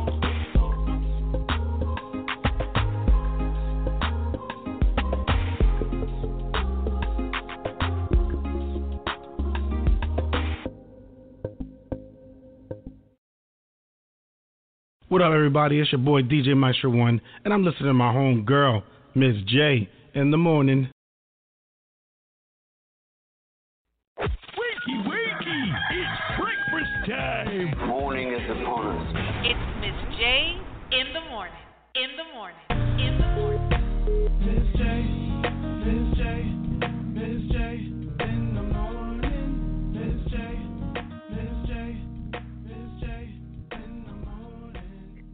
What 15.11 15.21
up, 15.21 15.33
everybody? 15.33 15.81
It's 15.81 15.91
your 15.91 15.99
boy 15.99 16.21
DJ 16.21 16.55
Maestro 16.55 16.89
One, 16.89 17.19
and 17.43 17.53
I'm 17.53 17.65
listening 17.65 17.87
to 17.87 17.93
my 17.93 18.13
home 18.13 18.45
girl, 18.45 18.81
Miss 19.13 19.35
J, 19.45 19.89
in 20.15 20.31
the 20.31 20.37
morning. 20.37 20.89
Wakey, 24.17 24.29
wakey! 24.87 25.75
It's 25.91 26.39
breakfast 26.39 27.09
time! 27.09 27.89
Morning 27.89 28.31
is 28.31 28.51
upon 28.51 28.87
us. 28.87 29.15
It's 29.43 29.81
Miss 29.81 30.17
J 30.17 30.55
in 30.97 31.11
the 31.11 31.29
morning. 31.29 31.59
In 31.95 32.15
the 32.15 32.33
morning. 32.33 32.70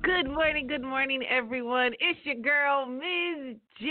Good 0.08 0.30
morning, 0.32 0.68
good 0.68 0.84
morning, 0.84 1.22
everyone. 1.30 1.92
It's 2.00 2.18
your 2.24 2.36
girl, 2.36 2.86
Ms. 2.86 3.58
J, 3.78 3.90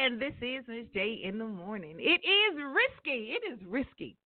and 0.00 0.22
this 0.22 0.32
is 0.40 0.62
Ms. 0.68 0.86
J 0.94 1.22
in 1.24 1.38
the 1.38 1.44
morning. 1.44 1.96
It 1.98 2.20
is 2.24 2.62
risky. 2.72 3.32
It 3.32 3.42
is 3.52 3.58
risky. 3.66 4.16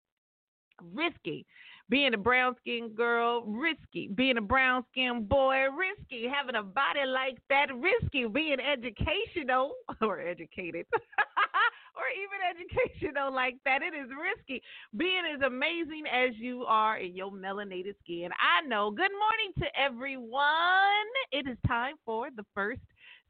Risky. 0.92 1.47
Being 1.88 2.12
a 2.12 2.18
brown 2.18 2.57
skinned 2.61 2.94
girl, 2.94 3.42
risky. 3.47 4.11
Being 4.14 4.37
a 4.37 4.42
brown 4.42 4.85
skinned 4.92 5.31
boy, 5.31 5.57
risky. 5.75 6.29
Having 6.29 6.57
a 6.57 6.62
body 6.62 7.07
like 7.07 7.38
that, 7.49 7.68
risky. 7.75 8.27
Being 8.27 8.59
educational 8.61 9.77
or 10.03 10.21
educated. 10.21 10.85
or 11.99 12.07
even 12.15 12.39
educational 12.47 13.35
like 13.43 13.57
that. 13.65 13.83
It 13.83 13.95
is 13.95 14.09
risky. 14.15 14.63
Being 14.97 15.23
as 15.35 15.43
amazing 15.43 16.05
as 16.07 16.31
you 16.39 16.65
are 16.67 16.99
in 16.99 17.15
your 17.15 17.31
melanated 17.33 17.99
skin. 18.03 18.31
I 18.39 18.67
know. 18.67 18.91
Good 18.91 19.11
morning 19.11 19.53
to 19.59 19.67
everyone. 19.79 21.09
It 21.33 21.49
is 21.49 21.59
time 21.67 21.97
for 22.05 22.29
the 22.35 22.45
first 22.55 22.81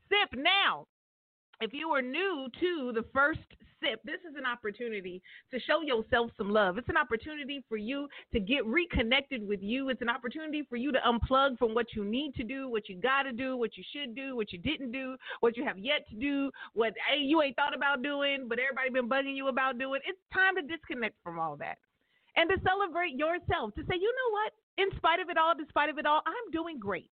sip. 0.09 0.39
Now, 0.39 0.87
if 1.61 1.73
you 1.73 1.89
are 1.91 2.03
new 2.03 2.49
to 2.61 2.93
the 2.95 3.05
first 3.13 3.41
sip, 3.83 4.01
this 4.05 4.21
is 4.29 4.37
an 4.37 4.45
opportunity 4.45 5.23
to 5.51 5.61
show 5.61 5.81
yourself 5.83 6.31
some 6.37 6.51
love. 6.51 6.79
It's 6.79 6.89
an 6.89 6.97
opportunity 6.97 7.65
for 7.69 7.77
you 7.77 8.09
to 8.33 8.41
get 8.41 8.65
reconnected 8.67 9.47
with 9.47 9.63
you. 9.63 9.89
It's 9.89 10.03
an 10.03 10.09
opportunity 10.09 10.63
for 10.69 10.77
you 10.77 10.93
to 10.93 10.99
unplug 11.07 11.59
from 11.59 11.75
what 11.75 11.87
you 11.95 12.05
need 12.05 12.35
to 12.37 12.45
do, 12.45 12.69
what 12.69 12.89
you 12.89 12.97
got 12.97 13.23
to 13.23 13.33
do, 13.33 13.57
what 13.57 13.77
you 13.77 13.85
should 13.93 14.15
do, 14.15 14.37
what 14.37 14.53
you 14.53 14.59
didn't 14.59 14.93
do, 14.93 15.17
what 15.41 15.57
you 15.57 15.65
have 15.65 15.79
yet 15.79 16.09
to 16.11 16.17
do, 16.17 16.51
what 16.75 16.95
hey, 17.09 17.21
you 17.21 17.43
ain't 17.43 17.57
thought 17.57 17.75
about 17.75 18.03
doing, 18.03 18.47
but 18.49 18.59
everybody 18.59 18.91
been 18.91 19.09
bugging 19.09 19.37
you 19.37 19.49
about 19.49 19.79
doing. 19.79 20.01
It's 20.07 20.19
time 20.33 20.57
to 20.57 20.63
disconnect 20.63 21.17
from 21.23 21.39
all 21.39 21.57
that 21.57 21.79
and 22.37 22.49
to 22.51 22.57
celebrate 22.65 23.19
yourself. 23.19 23.75
To 23.75 23.83
say, 23.83 23.97
you 23.99 24.13
know 24.13 24.31
what? 24.33 24.53
In 24.79 24.97
spite 24.97 25.21
of 25.21 25.29
it 25.29 25.37
all, 25.37 25.55
despite 25.59 25.91
of 25.91 25.99
it 25.99 26.07
all, 26.07 26.23
I'm 26.27 26.51
doing 26.53 26.79
great. 26.79 27.11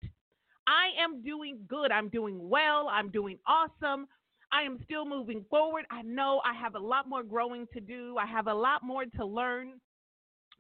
I 0.67 1.03
am 1.03 1.23
doing 1.23 1.59
good. 1.69 1.91
I'm 1.93 2.09
doing 2.09 2.49
well. 2.49 2.89
I'm 2.91 3.11
doing 3.11 3.39
awesome. 3.47 4.07
I 4.55 4.63
am 4.63 4.79
still 4.85 5.05
moving 5.05 5.45
forward. 5.51 5.85
I 5.91 6.03
know 6.03 6.41
I 6.45 6.55
have 6.55 6.77
a 6.77 6.79
lot 6.79 7.09
more 7.09 7.25
growing 7.25 7.67
to 7.73 7.81
do. 7.81 8.17
I 8.19 8.27
have 8.27 8.47
a 8.47 8.55
lot 8.55 8.85
more 8.85 9.05
to 9.05 9.25
learn. 9.25 9.81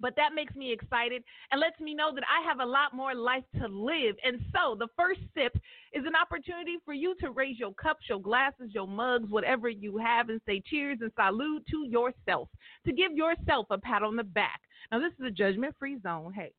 But 0.00 0.16
that 0.16 0.34
makes 0.34 0.56
me 0.56 0.72
excited 0.72 1.22
and 1.52 1.60
lets 1.60 1.78
me 1.78 1.94
know 1.94 2.12
that 2.12 2.24
I 2.24 2.44
have 2.48 2.58
a 2.58 2.66
lot 2.66 2.92
more 2.92 3.14
life 3.14 3.44
to 3.60 3.68
live. 3.68 4.16
And 4.24 4.40
so 4.52 4.74
the 4.76 4.88
first 4.96 5.20
sip 5.36 5.56
is 5.92 6.04
an 6.04 6.16
opportunity 6.20 6.78
for 6.84 6.92
you 6.92 7.14
to 7.20 7.30
raise 7.30 7.60
your 7.60 7.72
cups, 7.74 8.06
your 8.08 8.20
glasses, 8.20 8.70
your 8.70 8.88
mugs, 8.88 9.30
whatever 9.30 9.68
you 9.68 9.96
have, 9.98 10.30
and 10.30 10.40
say 10.46 10.60
cheers 10.66 10.98
and 11.00 11.12
salute 11.14 11.64
to 11.70 11.86
yourself, 11.86 12.48
to 12.86 12.92
give 12.92 13.12
yourself 13.12 13.66
a 13.70 13.78
pat 13.78 14.02
on 14.02 14.16
the 14.16 14.24
back. 14.24 14.60
Now, 14.90 14.98
this 14.98 15.12
is 15.20 15.26
a 15.26 15.30
judgment 15.30 15.76
free 15.78 16.00
zone. 16.02 16.32
Hey, 16.34 16.52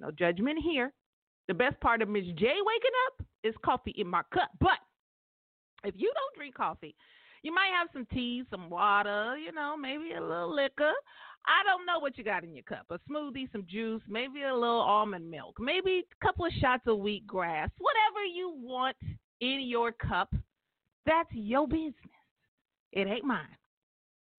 no 0.00 0.10
judgment 0.10 0.58
here. 0.60 0.92
The 1.46 1.54
best 1.54 1.78
part 1.80 2.02
of 2.02 2.08
Miss 2.08 2.24
J 2.24 2.46
waking 2.46 2.96
up 3.06 3.26
is 3.44 3.54
coffee 3.64 3.94
in 3.96 4.08
my 4.08 4.22
cup. 4.32 4.50
But 4.60 4.78
if 5.84 5.94
you 5.96 6.12
don't 6.14 6.36
drink 6.36 6.54
coffee, 6.54 6.94
you 7.42 7.54
might 7.54 7.70
have 7.78 7.88
some 7.92 8.06
tea, 8.12 8.42
some 8.50 8.70
water, 8.70 9.36
you 9.36 9.52
know, 9.52 9.76
maybe 9.76 10.12
a 10.16 10.20
little 10.20 10.54
liquor. 10.54 10.92
I 11.46 11.62
don't 11.68 11.84
know 11.84 11.98
what 11.98 12.16
you 12.16 12.24
got 12.24 12.42
in 12.42 12.54
your 12.54 12.62
cup. 12.62 12.86
A 12.90 12.98
smoothie, 13.10 13.52
some 13.52 13.66
juice, 13.68 14.02
maybe 14.08 14.42
a 14.42 14.54
little 14.54 14.80
almond 14.80 15.30
milk, 15.30 15.56
maybe 15.60 16.04
a 16.10 16.24
couple 16.24 16.46
of 16.46 16.52
shots 16.60 16.84
of 16.86 16.98
wheatgrass, 16.98 17.70
whatever 17.78 18.24
you 18.34 18.54
want 18.56 18.96
in 19.40 19.60
your 19.60 19.92
cup. 19.92 20.34
That's 21.04 21.28
your 21.32 21.68
business. 21.68 21.94
It 22.92 23.06
ain't 23.06 23.24
mine. 23.24 23.44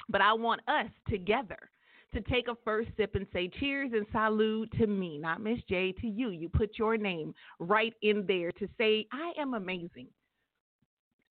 But 0.09 0.21
I 0.21 0.33
want 0.33 0.61
us 0.67 0.89
together 1.07 1.69
to 2.13 2.21
take 2.21 2.47
a 2.47 2.55
first 2.63 2.89
sip 2.97 3.15
and 3.15 3.27
say 3.33 3.49
cheers 3.59 3.91
and 3.93 4.05
salute 4.11 4.71
to 4.79 4.87
me, 4.87 5.17
not 5.19 5.41
Miss 5.41 5.59
J, 5.69 5.91
to 6.01 6.07
you. 6.07 6.29
You 6.29 6.49
put 6.49 6.77
your 6.77 6.97
name 6.97 7.35
right 7.59 7.93
in 8.01 8.25
there 8.25 8.51
to 8.53 8.67
say, 8.77 9.05
I 9.11 9.33
am 9.39 9.53
amazing. 9.53 10.07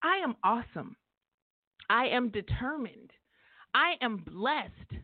I 0.04 0.18
am 0.22 0.36
awesome. 0.44 0.96
I 1.88 2.06
am 2.08 2.28
determined. 2.28 3.10
I 3.74 3.94
am 4.02 4.18
blessed. 4.18 5.00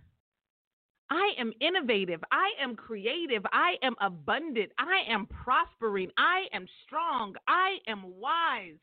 I 1.10 1.32
am 1.38 1.52
innovative. 1.60 2.20
I 2.30 2.50
am 2.62 2.76
creative. 2.76 3.42
I 3.50 3.76
am 3.82 3.94
abundant. 4.00 4.70
I 4.78 5.10
am 5.10 5.26
prospering. 5.26 6.10
I 6.18 6.44
am 6.52 6.66
strong. 6.84 7.34
I 7.48 7.78
am 7.88 8.02
wise. 8.20 8.78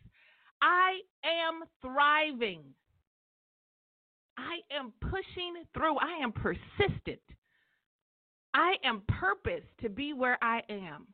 I 0.62 1.00
am 1.24 1.64
thriving. 1.82 2.64
I 4.38 4.60
am 4.76 4.92
pushing 5.00 5.54
through. 5.74 5.98
I 6.00 6.24
am 6.24 6.32
persistent. 6.32 7.22
I 8.56 8.76
am 8.84 9.04
purpose 9.08 9.64
to 9.82 9.90
be 9.90 10.14
where 10.14 10.38
I 10.44 10.62
am. 10.70 11.08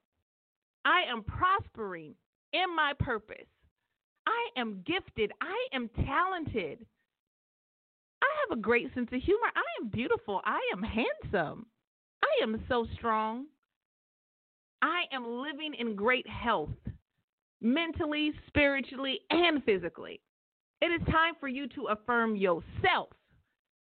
I 0.86 1.04
am 1.12 1.24
prospering 1.24 2.16
in 2.54 2.76
my 2.76 2.94
purpose. 3.00 3.53
I 4.28 4.60
am 4.60 4.84
gifted. 4.86 5.32
I 5.42 5.68
am 5.74 5.90
talented. 6.06 6.86
I 8.22 8.28
have 8.50 8.58
a 8.58 8.62
great 8.62 8.94
sense 8.94 9.10
of 9.12 9.22
humor. 9.22 9.48
I 9.56 9.82
am 9.82 9.90
beautiful. 9.90 10.42
I 10.46 10.60
am 10.74 10.84
handsome. 10.84 11.66
I 12.24 12.44
am 12.44 12.64
so 12.70 12.86
strong. 12.96 13.46
I 14.82 15.04
am 15.14 15.26
living 15.26 15.74
in 15.78 15.96
great 15.96 16.28
health, 16.28 16.70
mentally, 17.62 18.32
spiritually, 18.48 19.20
and 19.30 19.64
physically. 19.64 20.20
It 20.82 20.88
is 20.88 21.08
time 21.08 21.36
for 21.40 21.48
you 21.48 21.68
to 21.70 21.88
affirm 21.88 22.36
yourself 22.36 23.10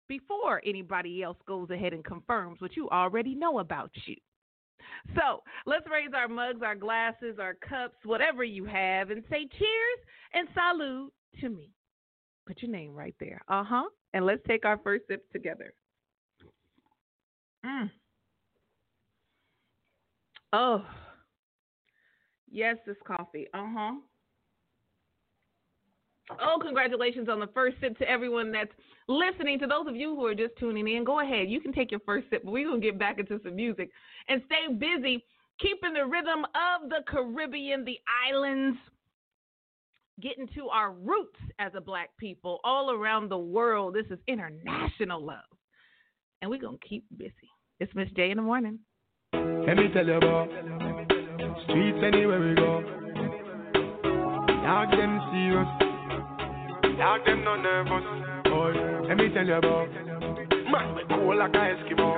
before 0.09 0.61
anybody 0.65 1.23
else 1.23 1.37
goes 1.47 1.69
ahead 1.69 1.93
and 1.93 2.03
confirms 2.03 2.59
what 2.59 2.75
you 2.75 2.89
already 2.89 3.33
know 3.33 3.59
about 3.59 3.91
you. 4.05 4.15
So 5.15 5.41
let's 5.65 5.85
raise 5.91 6.11
our 6.15 6.27
mugs, 6.27 6.61
our 6.63 6.75
glasses, 6.75 7.37
our 7.39 7.55
cups, 7.55 7.97
whatever 8.05 8.43
you 8.43 8.65
have, 8.65 9.09
and 9.09 9.23
say 9.29 9.47
cheers 9.57 9.99
and 10.33 10.47
salute 10.53 11.11
to 11.41 11.49
me. 11.49 11.71
Put 12.47 12.61
your 12.61 12.71
name 12.71 12.93
right 12.93 13.15
there. 13.19 13.41
Uh 13.47 13.63
huh. 13.63 13.83
And 14.13 14.25
let's 14.25 14.41
take 14.47 14.65
our 14.65 14.77
first 14.83 15.03
sip 15.07 15.29
together. 15.31 15.73
Mm. 17.65 17.89
Oh, 20.53 20.83
yes, 22.49 22.77
this 22.85 22.97
coffee. 23.05 23.47
Uh 23.53 23.65
huh. 23.75 23.93
Oh, 26.39 26.57
congratulations 26.61 27.29
on 27.29 27.39
the 27.39 27.47
first 27.47 27.77
sip 27.81 27.97
to 27.97 28.09
everyone 28.09 28.51
that's 28.51 28.71
listening. 29.07 29.59
To 29.59 29.67
those 29.67 29.87
of 29.87 29.95
you 29.95 30.15
who 30.15 30.25
are 30.25 30.35
just 30.35 30.55
tuning 30.59 30.87
in, 30.87 31.03
go 31.03 31.19
ahead. 31.19 31.49
You 31.49 31.59
can 31.59 31.73
take 31.73 31.91
your 31.91 31.99
first 32.05 32.29
sip, 32.29 32.43
but 32.43 32.51
we're 32.51 32.67
going 32.67 32.81
to 32.81 32.87
get 32.87 32.99
back 32.99 33.19
into 33.19 33.39
some 33.43 33.55
music 33.55 33.89
and 34.27 34.41
stay 34.45 34.73
busy 34.73 35.23
keeping 35.59 35.93
the 35.93 36.05
rhythm 36.05 36.45
of 36.45 36.89
the 36.89 37.03
Caribbean, 37.07 37.85
the 37.85 37.99
islands, 38.27 38.77
getting 40.21 40.47
to 40.55 40.69
our 40.69 40.91
roots 40.91 41.39
as 41.59 41.71
a 41.75 41.81
black 41.81 42.09
people 42.17 42.59
all 42.63 42.91
around 42.91 43.29
the 43.29 43.37
world. 43.37 43.93
This 43.95 44.05
is 44.09 44.19
international 44.27 45.23
love. 45.23 45.37
And 46.41 46.49
we're 46.49 46.59
going 46.59 46.79
to 46.79 46.87
keep 46.87 47.05
busy. 47.17 47.33
It's 47.79 47.93
Miss 47.95 48.09
J 48.15 48.31
in 48.31 48.37
the 48.37 48.43
morning. 48.43 48.79
Let 49.33 49.77
me 49.77 49.89
tell 49.93 50.05
you 50.05 50.13
about 50.13 50.47
streets 51.63 51.99
anywhere 52.03 52.39
we 52.39 52.55
go. 52.55 52.81
Dog 54.63 54.91
them 54.91 55.19
serious, 55.31 55.67
dog 57.01 57.25
them 57.25 57.43
no 57.43 57.55
nervous. 57.55 58.05
Boy, 58.45 58.73
let 59.07 59.17
me 59.17 59.33
tell 59.33 59.43
you 59.43 59.55
about 59.55 59.89
man 60.71 60.93
we 60.93 61.01
cool 61.09 61.35
like 61.35 61.55
a 61.55 61.73
Eskimo. 61.73 62.09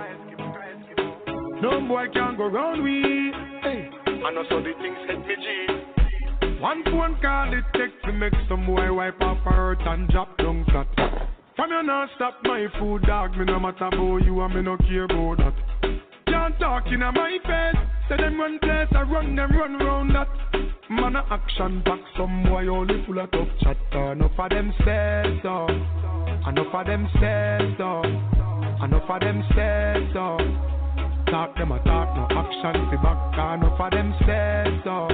No 1.61 1.79
boy 1.87 2.07
can 2.13 2.35
go 2.35 2.47
round 2.47 2.83
we. 2.83 3.31
Hey, 3.63 3.89
I 4.05 4.31
know 4.33 4.43
so 4.49 4.59
the 4.59 4.73
things 4.81 4.97
hit 5.07 5.19
me 5.25 5.35
G. 5.39 6.59
One 6.59 6.83
phone 6.83 7.17
call 7.21 7.53
it 7.53 7.63
take 7.73 8.01
to 8.03 8.11
make 8.11 8.33
some 8.49 8.65
boy 8.65 8.91
wipe 8.91 9.19
her 9.21 9.35
hurt 9.35 9.79
and 9.87 10.09
drop 10.09 10.37
down 10.37 10.65
flat. 10.65 10.87
From 11.55 11.69
you 11.69 11.83
not 11.83 12.09
stop 12.17 12.39
my 12.43 12.67
food, 12.77 13.03
dog. 13.03 13.37
Me 13.37 13.45
no 13.45 13.61
matter 13.61 13.85
about 13.85 14.25
you 14.25 14.41
and 14.41 14.53
me 14.53 14.61
no 14.63 14.75
care 14.77 15.05
about 15.05 15.37
that. 15.37 15.55
Can't 16.27 16.59
talk 16.59 16.83
in 16.87 16.99
my 16.99 17.37
face. 17.45 17.92
Say 18.13 18.23
them 18.23 18.39
run 18.39 18.59
place, 18.59 18.89
I 18.91 19.01
run 19.01 19.35
them 19.35 19.51
run 19.57 19.79
round 19.79 20.13
that. 20.13 20.27
Man 20.89 21.15
a 21.15 21.25
action 21.31 21.81
back, 21.83 21.99
some 22.15 22.43
boy 22.43 22.67
only 22.67 23.03
full 23.07 23.17
of 23.17 23.31
tough 23.31 23.47
chatter. 23.59 24.11
Enough 24.11 24.37
of 24.37 24.49
them 24.51 24.73
says 24.85 25.39
so. 25.41 25.65
Enough 26.47 26.73
of 26.73 26.85
them 26.85 27.09
says 27.19 27.73
so. 27.79 28.03
Enough 28.83 29.09
of 29.09 29.19
them 29.19 29.43
says 29.55 30.03
so. 30.13 30.37
Talk 31.31 31.55
them 31.57 31.71
a 31.71 31.79
talk, 31.85 32.13
no 32.13 32.27
action 32.37 32.85
fi 32.91 32.97
back. 33.01 33.57
Enough 33.57 33.79
of 33.81 33.91
them 33.91 34.13
says 34.27 34.73
so. 34.83 35.09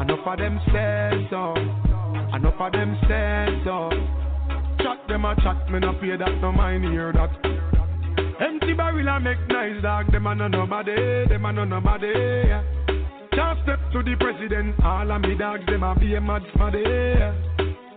Enough 0.00 0.26
of 0.26 0.38
them 0.38 0.60
says 0.72 1.28
so. 1.28 1.54
Enough 2.36 2.60
of 2.60 2.72
them 2.72 2.96
says 3.06 3.52
so. 3.64 3.90
Chat 4.82 5.08
them 5.08 5.26
a 5.26 5.36
chat, 5.42 5.70
me 5.70 5.78
no 5.78 5.92
pay 6.00 6.16
that, 6.16 6.40
no 6.40 6.52
mind 6.52 6.84
hear 6.84 7.12
that. 7.12 7.73
Empty 8.40 8.72
barrel 8.74 9.08
a 9.08 9.20
make 9.20 9.38
nice 9.48 9.80
dog, 9.82 10.10
them 10.10 10.26
a 10.26 10.34
no 10.34 10.48
nobody, 10.48 11.28
them 11.28 11.44
a 11.44 11.52
no 11.52 11.64
nobody. 11.64 12.12
Yeah. 12.46 12.62
Can't 13.32 13.58
step 13.62 13.78
to 13.92 14.02
the 14.02 14.16
president, 14.18 14.74
all 14.84 15.10
of 15.10 15.22
me 15.22 15.36
dogs, 15.36 15.64
them 15.66 15.82
a 15.82 15.94
be 15.94 16.14
a 16.14 16.20
mad 16.20 16.42
smaddy. 16.54 16.84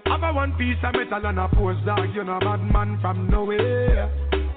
Have 0.05 0.23
a 0.23 0.33
one 0.33 0.53
piece 0.53 0.77
of 0.83 0.93
metal 0.93 1.25
and 1.25 1.39
a 1.39 1.49
force 1.55 1.77
dog, 1.85 2.09
you 2.13 2.23
know 2.23 2.39
bad 2.39 2.61
man 2.71 2.99
from 3.01 3.29
nowhere. 3.29 4.09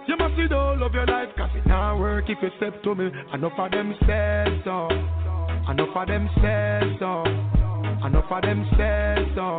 You 0.07 0.16
must 0.16 0.37
see 0.37 0.49
the 0.49 0.55
whole 0.55 0.83
of 0.83 0.93
your 0.93 1.07
life, 1.07 1.29
cause 1.37 1.51
it 1.55 1.66
not 1.66 1.99
work 1.99 2.25
if 2.29 2.38
you 2.43 2.51
step 2.59 2.83
to 2.83 2.95
me. 2.95 3.11
Enough 3.33 3.53
of 3.59 3.71
them 3.71 3.95
says 4.07 4.61
so. 4.64 4.88
Enough 5.71 5.97
of 5.97 6.07
them 6.09 6.29
says 6.43 6.93
so. 6.99 7.25
Enough 8.05 8.31
of 8.31 8.43
them 8.43 8.69
says 8.77 9.25
so. 9.35 9.59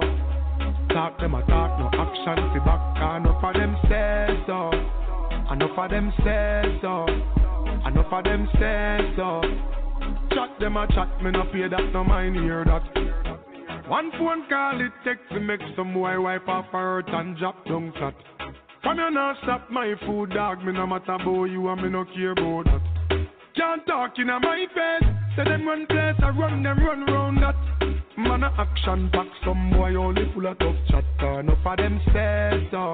Talk 0.93 1.19
them 1.19 1.33
a 1.33 1.41
talk, 1.47 1.79
no 1.79 1.89
action 1.97 2.37
fi 2.53 2.59
back. 2.65 2.81
Enough 3.21 3.43
of 3.43 3.53
them 3.53 3.75
says 3.89 4.37
so. 4.45 5.00
Enough 5.51 5.77
of 5.77 5.89
them 5.89 6.13
says 6.23 6.65
so. 6.81 7.05
Enough 7.85 8.13
of 8.13 8.23
them 8.23 8.47
says 8.53 9.01
so. 9.17 9.41
Chat 10.29 10.59
them 10.61 10.77
a 10.77 10.87
chat, 10.87 11.21
me 11.21 11.31
no 11.31 11.43
pay 11.51 11.67
that, 11.67 11.91
no 11.91 12.03
mind 12.05 12.35
hear 12.37 12.63
that. 12.63 13.89
One 13.89 14.11
phone 14.11 14.47
call 14.47 14.79
it 14.79 14.93
take 15.03 15.27
to 15.29 15.41
make 15.41 15.59
some 15.75 15.93
boy 15.93 16.21
wipe 16.21 16.47
off 16.47 16.67
her 16.71 17.03
hurt 17.03 17.09
and 17.09 17.37
drop 17.37 17.65
down 17.65 17.91
flat. 17.97 18.15
From 18.81 18.97
you 18.97 19.11
not 19.11 19.35
stop 19.43 19.69
my 19.69 19.93
food, 20.05 20.29
dog. 20.29 20.63
Me 20.63 20.71
no 20.71 20.87
matter 20.87 21.13
about 21.13 21.45
you 21.45 21.67
and 21.67 21.81
me 21.83 21.89
no 21.89 22.05
care 22.05 22.31
about 22.31 22.65
that. 22.65 23.27
Can't 23.53 23.85
talk 23.85 24.13
in 24.17 24.27
my 24.27 24.65
face. 24.73 25.09
Say 25.35 25.43
them 25.43 25.67
run 25.67 25.85
place, 25.87 26.15
I 26.23 26.29
run 26.29 26.63
them 26.63 26.79
run 26.79 27.05
round 27.05 27.43
that. 27.43 28.00
Man 28.21 28.43
a 28.43 28.53
action 28.57 29.09
back, 29.09 29.25
some 29.43 29.71
boy 29.71 29.95
only 29.95 30.31
full 30.33 30.45
of 30.45 30.59
tough 30.59 30.75
chatter. 30.87 31.39
Enough 31.39 31.65
of 31.65 31.77
them 31.77 31.99
says 32.13 32.61
so. 32.69 32.93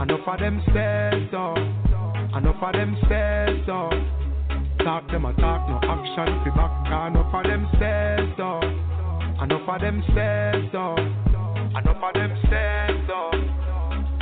Enough 0.00 0.28
of 0.28 0.38
them 0.38 0.62
says 0.72 1.28
so. 1.32 1.54
Enough 2.36 2.62
of 2.62 2.72
them 2.72 2.96
says 3.08 3.66
so. 3.66 3.90
Talk 4.84 5.10
them 5.10 5.24
a 5.24 5.32
talk, 5.34 5.68
no 5.68 5.80
action 5.82 6.40
fi 6.44 6.50
back. 6.54 6.86
Enough 7.10 7.34
of 7.34 7.42
them 7.42 7.66
says 7.80 8.28
so. 8.36 8.60
Enough 9.42 9.68
of 9.68 9.80
them 9.80 10.02
says 10.14 10.62
so. 10.70 10.96
Enough 11.76 12.02
of 12.02 12.14
them 12.14 12.32
says 12.48 12.96
so. 13.08 13.30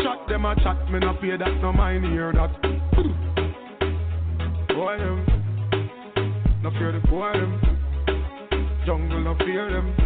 Chat 0.03 0.29
them 0.29 0.45
a 0.47 0.55
chat, 0.57 0.91
me 0.91 1.01
no 1.01 1.15
pay 1.21 1.37
that, 1.37 1.61
no 1.61 1.73
mind 1.73 2.05
hear 2.07 2.33
that. 2.33 2.63
Boy 4.69 4.97
them, 4.97 6.63
no 6.63 6.71
fear 6.71 6.93
the 6.93 7.01
boy 7.09 7.33
them. 7.33 7.74
Jungle 8.87 9.21
no 9.21 9.35
fear 9.39 9.71
them, 9.71 9.97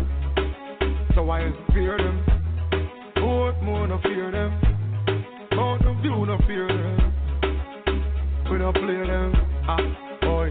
so 1.14 1.28
I 1.30 1.50
fear 1.72 1.98
them. 1.98 2.24
Boat 3.16 3.60
more 3.60 3.88
no 3.88 3.98
fear 4.02 4.30
them, 4.30 4.52
Mountain 5.52 6.00
View 6.00 6.24
no 6.24 6.38
fear 6.46 6.68
them. 6.68 7.12
We 8.50 8.58
no 8.58 8.72
play 8.72 9.04
them, 9.04 9.32
ah 9.66 9.78
boy. 10.20 10.48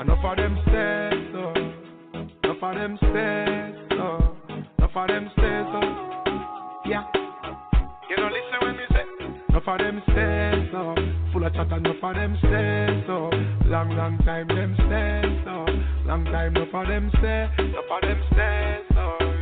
Enough 0.00 0.24
of 0.24 0.36
them 0.38 0.58
stairs, 0.68 1.32
so. 1.32 1.48
Uh. 1.48 2.26
Enough 2.44 2.62
of 2.62 2.74
them 2.74 2.98
stairs, 2.98 3.74
so. 3.90 3.96
Uh. 3.96 4.54
Enough 4.78 4.96
of 4.96 5.08
them 5.08 5.30
stairs, 5.36 5.66
so. 5.70 5.78
Uh. 5.78 6.32
Yeah. 6.86 7.04
You 8.08 8.16
know, 8.16 8.28
listen 8.28 8.58
when 8.62 8.76
me 8.76 8.84
say. 8.90 9.04
Enough 9.50 9.68
of 9.68 9.78
them 9.78 10.02
stairs, 10.12 10.68
so. 10.72 11.15
Of 11.46 11.52
chat, 11.54 11.70
enough 11.70 12.02
of 12.02 12.14
them 12.16 12.36
stairs, 12.38 13.04
so. 13.06 13.30
Long, 13.66 13.90
long 13.90 14.18
time 14.24 14.48
them 14.48 14.74
stairs, 14.74 15.44
so. 15.44 15.64
Long 16.04 16.24
time, 16.24 16.56
enough 16.56 16.74
of 16.74 16.88
them 16.88 17.08
stairs, 17.18 17.50
enough 17.58 17.84
of 17.88 18.00
them 18.02 18.20
stairs, 18.32 18.84
so. 18.92 19.35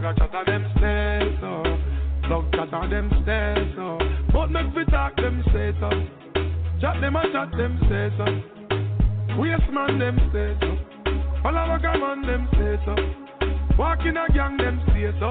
Chatter 0.00 0.16
bag 0.16 0.32
chatter 0.32 0.44
them 0.46 0.72
stairs, 0.78 1.38
so. 1.42 2.28
Love 2.30 2.44
chatter 2.52 2.88
them 2.88 3.10
stairs, 3.22 3.68
so. 3.76 3.98
But 4.32 4.50
make 4.50 4.74
we 4.74 4.84
talk 4.86 5.14
them 5.16 5.44
say 5.52 5.72
so. 5.78 5.90
Chat 6.80 7.00
them 7.02 7.16
and 7.16 7.32
chat 7.32 7.50
them 7.52 7.78
say 7.84 8.08
so. 8.16 8.24
Waste 9.36 9.70
man 9.70 9.98
them 9.98 10.16
say 10.32 10.56
so. 10.60 10.72
All 11.44 11.54
a 11.54 11.98
man 11.98 12.22
them 12.22 12.48
so. 12.86 12.96
Walk 13.76 14.00
in 14.06 14.16
a 14.16 14.26
gang 14.32 14.56
them 14.56 14.80
say 14.88 15.12
so. 15.20 15.30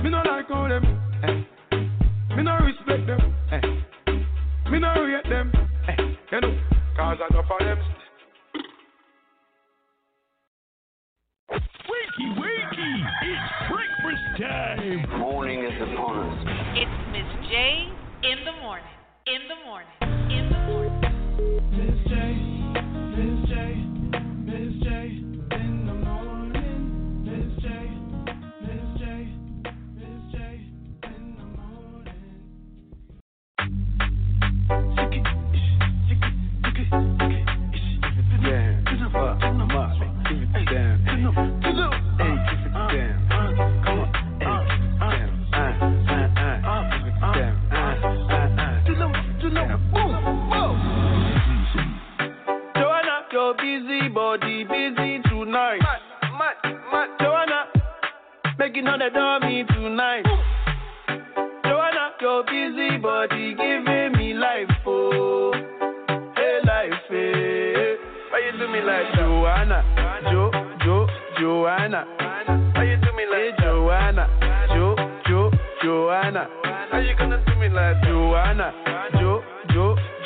Me 0.00 0.08
no 0.08 0.22
like 0.24 0.48
how 0.48 0.66
them, 0.66 0.84
eh. 1.22 2.36
Me 2.36 2.42
no 2.42 2.56
respect 2.64 3.06
them, 3.06 3.20
eh. 3.52 4.70
Me 4.70 4.78
no 4.78 4.94
rate 5.04 5.28
them, 5.28 5.52
eh. 5.86 5.96
You 6.32 6.40
know, 6.40 6.58
cause 6.96 7.18
enough 7.28 7.44
of 7.50 7.58
them. 7.58 7.89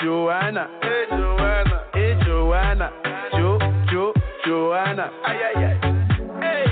Joanna? 0.05 0.69
Hey 0.83 1.07
Joanna, 1.09 1.85
hey 1.95 2.15
Joanna, 2.27 2.93
Jo, 3.33 3.59
Jo, 3.91 4.13
Joanna? 4.45 5.11
Ay 5.25 5.39
ay 5.49 5.65
ay. 5.65 5.77
Hey, 6.45 6.67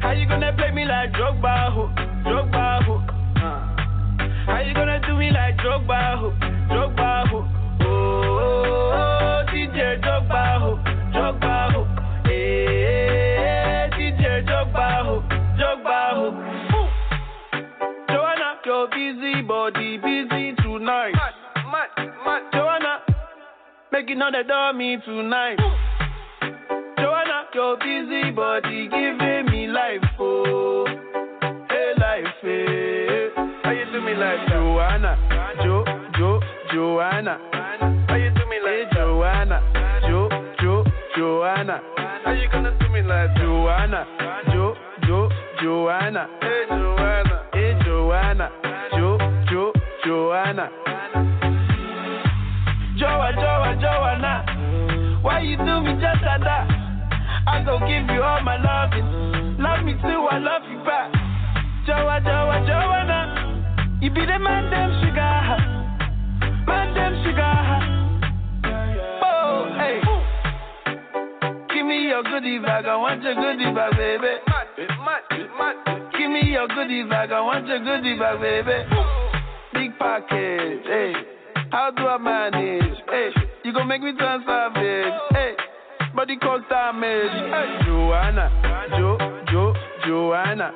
how 0.00 0.12
you 0.12 0.28
gonna 0.28 0.52
play 0.56 0.70
me 0.70 0.84
like 0.84 1.10
Drogba, 1.10 1.74
ho, 1.74 1.90
Drogba, 2.22 2.84
ho? 2.86 3.02
Uh. 3.34 3.58
How 4.46 4.60
you 4.64 4.74
gonna 4.74 5.00
do 5.04 5.16
me 5.16 5.32
like 5.32 5.56
Drogba, 5.56 6.20
ho, 6.20 6.30
Drogba, 6.70 7.26
ho? 7.30 7.38
Oh, 7.80 7.88
oh, 7.88 8.92
oh, 8.94 9.42
DJ 9.50 10.00
Drogba, 10.00 10.60
ho, 10.60 10.78
Drogba, 11.12 11.72
ho. 11.72 11.82
Hey, 12.28 13.90
DJ 13.98 14.46
Drogba, 14.46 15.02
ho, 15.02 15.24
Drogba, 15.58 16.14
ho. 16.14 16.26
Ooh. 16.78 16.88
Joanna, 18.06 18.60
your 18.64 18.86
busy 18.86 19.42
body 19.42 19.98
busy 19.98 20.29
making 24.10 24.22
all 24.22 24.32
the 24.32 24.42
dummy 24.46 24.98
tonight. 25.04 25.56
Joanna, 26.98 27.46
your 27.54 27.76
busy 27.76 28.30
body 28.32 28.88
giving 28.88 29.46
me 29.46 29.66
life, 29.68 30.02
oh, 30.18 30.84
hey 31.68 31.92
life, 31.98 32.26
hey. 32.42 33.28
How 33.62 33.70
you 33.70 33.84
do 33.92 34.00
me 34.00 34.14
like 34.14 34.48
Joanna, 34.48 35.16
Jo, 35.62 35.84
Jo, 36.18 36.40
Joanna? 36.72 37.38
How 38.08 38.16
you 38.16 38.30
do 38.30 38.46
me 38.48 38.58
like 38.64 38.90
hey, 38.90 38.96
Joanna, 38.96 39.60
Jo, 40.08 40.28
Jo, 40.60 40.84
Joanna? 41.16 41.80
How 42.24 42.32
you 42.32 42.48
gonna 42.50 42.76
do 42.80 42.88
me 42.88 43.02
like 43.02 43.36
Joanna, 43.36 44.06
Jo, 44.52 44.74
Jo, 45.06 45.28
Joanna? 45.62 46.26
Hey 46.40 46.64
Joanna, 46.68 47.46
hey 47.52 47.74
Joanna, 47.84 48.50
why 55.40 55.46
you 55.46 55.56
do 55.56 55.80
me 55.80 55.92
just 55.94 56.20
like 56.22 56.42
that? 56.44 56.68
I 57.46 57.64
go 57.64 57.78
give 57.80 58.04
you 58.12 58.22
all 58.22 58.42
my 58.42 58.60
loving, 58.60 59.56
love 59.58 59.84
me 59.84 59.94
too, 59.94 60.20
I 60.30 60.38
love 60.38 60.62
you 60.70 60.84
back. 60.84 61.12
Joa, 61.86 62.20
Joa, 62.20 62.60
Joanna, 62.68 63.98
you 64.02 64.10
be 64.10 64.20
the 64.20 64.38
man, 64.38 64.68
them 64.68 64.92
sugar, 65.00 65.40
man, 66.68 66.92
them 66.92 67.12
sugar. 67.24 67.56
Oh, 69.24 69.72
hey. 69.80 70.00
Give 71.74 71.86
me 71.86 72.08
your 72.08 72.22
goodie 72.22 72.58
bag, 72.58 72.84
I 72.84 72.96
want 72.96 73.22
your 73.22 73.34
goodie 73.34 73.72
bag, 73.72 73.96
baby. 73.96 74.36
Give 76.18 76.30
me 76.30 76.52
your 76.52 76.68
goodie 76.68 77.04
bag, 77.08 77.32
I 77.32 77.40
want 77.40 77.66
your 77.66 77.78
goodie 77.78 78.18
bag, 78.18 78.40
baby. 78.40 78.84
Big 79.72 79.98
package, 79.98 80.84
hey. 80.84 81.12
How 81.72 81.90
do 81.96 82.02
I 82.02 82.18
manage? 82.18 82.98
Hey, 83.08 83.30
you 83.64 83.72
gon' 83.72 83.86
make 83.86 84.02
me 84.02 84.12
turn 84.18 84.42
savage. 84.44 85.29
Body 86.20 86.36
cause 86.36 86.60
damage. 86.68 87.32
Hey, 87.32 87.78
Joanna, 87.86 88.52
Jo, 88.90 89.16
Jo, 89.50 89.72
Joanna. 90.04 90.70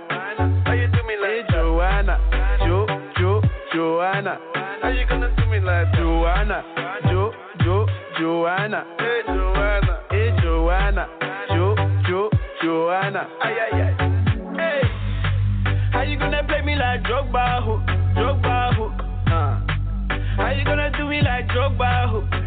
How 0.65 0.73
you 0.73 0.87
do 0.89 1.03
me 1.07 1.17
like 1.21 1.45
hey, 1.45 1.53
Joanna, 1.53 2.17
Jo, 2.61 2.87
Jo, 3.19 3.43
Joanna? 3.75 4.39
How 4.81 4.89
you 4.89 5.07
gonna 5.07 5.37
do 5.37 5.45
me 5.45 5.61
like 5.61 5.93
Joanna, 5.93 6.65
Jo, 7.11 7.31
Jo, 7.63 7.87
Joanna? 8.19 8.87
Hey, 8.97 9.21
Joanna, 9.27 10.01
hey, 10.11 10.31
Joanna, 10.41 11.09
Jo, 11.51 11.77
Jo, 12.09 12.31
Joanna? 12.63 13.29
Ay, 13.43 13.55
ay, 13.65 13.83
ay. 13.83 13.93
Hey, 14.57 14.83
how 15.93 16.03
you 16.05 16.19
gonna 16.19 16.43
play 16.45 16.63
me 16.63 16.75
like 16.75 17.03
Drogba, 17.03 17.63
ho, 17.63 17.83
Drogba, 18.17 18.75
ho? 18.77 18.87
Uh. 19.27 19.61
How 20.39 20.53
you 20.57 20.65
gonna 20.65 20.91
do 20.97 21.07
me 21.07 21.21
like 21.21 21.49
Drogba, 21.49 22.09
ho, 22.09 22.44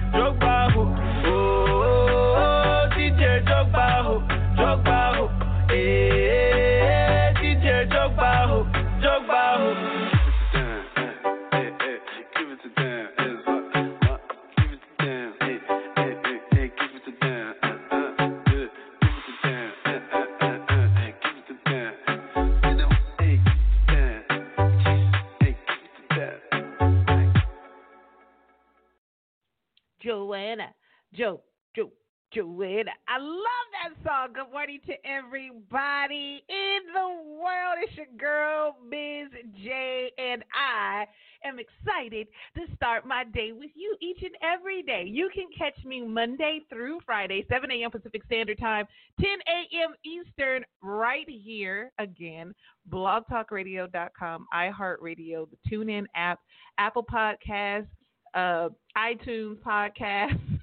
Joanna, 31.18 31.38
Jo, 31.38 31.42
Jo, 31.76 31.92
Joanna. 32.34 32.92
I 33.08 33.18
love 33.18 33.68
that 33.74 34.04
song. 34.06 34.34
Good 34.34 34.52
morning 34.52 34.80
to 34.88 34.94
everybody 35.08 36.44
in 36.50 36.80
the 36.94 37.40
world. 37.40 37.78
It's 37.82 37.96
your 37.96 38.06
girl, 38.18 38.76
Ms. 38.88 39.30
J, 39.64 40.12
and 40.18 40.44
I 40.54 41.06
am 41.44 41.58
excited 41.60 42.28
to 42.56 42.76
start 42.76 43.06
my 43.06 43.24
day 43.24 43.52
with 43.52 43.72
you 43.76 43.96
each 44.02 44.22
and 44.22 44.36
every 44.44 44.84
day. 44.84 45.06
You 45.08 45.30
can 45.34 45.46
catch 45.58 45.84
me 45.86 46.02
Monday 46.06 46.62
through 46.70 47.00
Friday, 47.06 47.46
7 47.50 47.72
a.m. 47.72 47.92
Pacific 47.92 48.24
Standard 48.26 48.60
Time, 48.60 48.86
10 49.20 49.30
a.m. 49.30 49.94
Eastern, 50.06 50.64
right 50.82 51.28
here 51.28 51.92
again, 52.00 52.54
blogtalkradio.com, 52.92 54.46
iHeartRadio, 54.54 55.48
the 55.50 55.58
TuneIn 55.72 56.06
app, 56.16 56.40
Apple 56.78 57.04
Podcasts, 57.04 57.88
uh, 58.34 58.70
iTunes 58.98 59.58
podcast, 59.62 60.40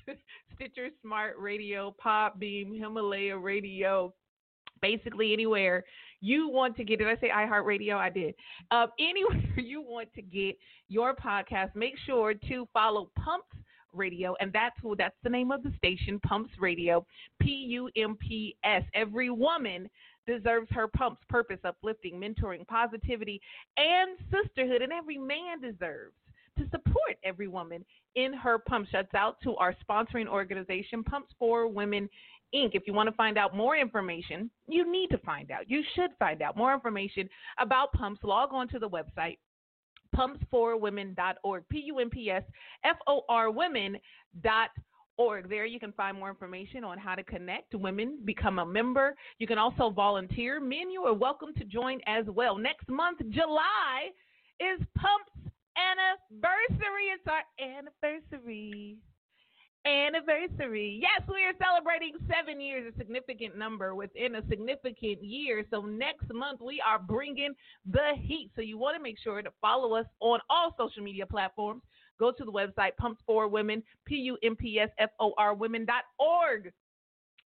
Stitcher 0.65 0.89
Smart 1.03 1.35
Radio, 1.39 1.95
Podbean, 2.03 2.79
Himalaya 2.79 3.37
Radio, 3.37 4.15
basically 4.81 5.35
anywhere 5.35 5.85
you 6.23 6.49
want 6.49 6.75
to 6.77 6.85
get. 6.85 7.01
Did 7.01 7.09
I 7.09 7.17
say 7.21 7.29
iHeartRadio? 7.29 7.97
I 7.97 8.09
did. 8.09 8.35
Uh, 8.71 8.87
anywhere 8.99 9.59
you 9.59 9.83
want 9.83 10.09
to 10.15 10.23
get 10.23 10.57
your 10.89 11.15
podcast, 11.15 11.75
make 11.75 11.95
sure 12.07 12.33
to 12.33 12.67
follow 12.73 13.11
Pumps 13.23 13.55
Radio, 13.93 14.35
and 14.41 14.55
that's 14.55 14.75
who. 14.81 14.97
That's 14.97 15.17
the 15.23 15.29
name 15.29 15.51
of 15.51 15.63
the 15.63 15.73
station, 15.77 16.19
Pumps 16.21 16.53
Radio, 16.59 17.05
P 17.43 17.51
U 17.51 17.91
M 17.95 18.17
P 18.17 18.57
S. 18.65 18.85
Every 18.95 19.29
woman 19.29 19.91
deserves 20.27 20.69
her 20.71 20.89
pumps, 20.89 21.21
purpose, 21.29 21.59
uplifting, 21.65 22.15
mentoring, 22.15 22.67
positivity, 22.67 23.39
and 23.77 24.17
sisterhood, 24.31 24.81
and 24.81 24.95
every 24.95 25.19
man 25.19 25.61
deserves 25.61 26.15
to 26.59 26.65
support 26.71 27.17
every 27.25 27.49
woman 27.49 27.85
in 28.15 28.33
her 28.33 28.59
pump. 28.59 28.89
Shuts 28.91 29.15
out 29.15 29.37
to 29.43 29.57
our 29.57 29.75
sponsoring 29.89 30.27
organization, 30.27 31.03
Pumps 31.05 31.33
for 31.39 31.67
Women 31.67 32.09
Inc. 32.55 32.71
If 32.75 32.85
you 32.87 32.93
want 32.93 33.09
to 33.09 33.15
find 33.17 33.37
out 33.37 33.57
more 33.57 33.77
information, 33.77 34.51
you 34.69 34.91
need 34.91 35.09
to 35.09 35.19
find 35.19 35.51
out. 35.51 35.69
You 35.69 35.83
should 35.95 36.11
find 36.19 36.43
out 36.43 36.57
more 36.57 36.73
information 36.75 37.29
about 37.59 37.93
pumps. 37.93 38.21
Log 38.23 38.51
on 38.53 38.69
to 38.69 38.79
the 38.79 38.89
website 38.89 39.39
pumpsforwomen.org. 40.15 41.65
P 41.69 41.83
U 41.87 41.99
M 41.99 42.11
P 42.11 42.31
S 42.31 42.45
F 42.85 42.97
O 43.07 43.23
R 43.29 43.51
women.org. 43.51 45.49
There 45.49 45.67
you 45.67 45.81
can 45.81 45.93
find 45.93 46.19
more 46.19 46.29
information 46.29 46.85
on 46.85 46.99
how 46.99 47.15
to 47.15 47.23
connect 47.25 47.75
women, 47.75 48.19
become 48.25 48.59
a 48.59 48.67
member. 48.67 49.17
You 49.39 49.47
can 49.47 49.59
also 49.59 49.91
volunteer. 49.91 50.61
Men, 50.61 50.91
you 50.91 51.03
are 51.03 51.15
welcome 51.15 51.53
to 51.55 51.65
join 51.65 52.01
as 52.07 52.25
well. 52.27 52.57
Next 52.57 52.89
month, 52.89 53.19
July, 53.31 54.11
is 54.61 54.87
Pumps 54.97 55.51
anniversary. 55.77 57.13
It's 57.13 57.27
our 57.27 57.45
anniversary. 57.61 58.97
Anniversary. 59.87 60.99
Yes, 61.03 61.29
we 61.29 61.45
are 61.45 61.53
celebrating 61.63 62.15
seven 62.27 62.59
years, 62.59 62.91
a 62.95 62.97
significant 62.97 63.59
number 63.59 63.95
within 63.95 64.37
a 64.37 64.43
significant 64.49 65.23
year. 65.23 65.63
So 65.71 65.83
next 65.83 66.33
month 66.33 66.61
we 66.63 66.83
are 66.87 66.99
bringing 66.99 67.53
the 67.91 68.13
heat. 68.17 68.51
So 68.57 68.63
you 68.63 68.79
want 68.79 68.97
to 68.97 69.03
make 69.03 69.19
sure 69.19 69.43
to 69.43 69.51
follow 69.61 69.95
us 69.95 70.07
on 70.21 70.41
all 70.49 70.75
social 70.79 71.03
media 71.03 71.27
platforms. 71.27 71.83
Go 72.19 72.33
to 72.33 72.45
the 72.45 72.53
website 72.53 72.97
Pumps 72.97 73.21
for 73.27 73.47
Women, 73.47 73.83
P 74.07 74.17
U 74.17 74.39
M 74.43 74.57
P 74.57 74.79
S 74.81 74.89
F 74.99 75.11
O 75.21 75.35
R 75.37 75.55
Women.org 75.55 76.73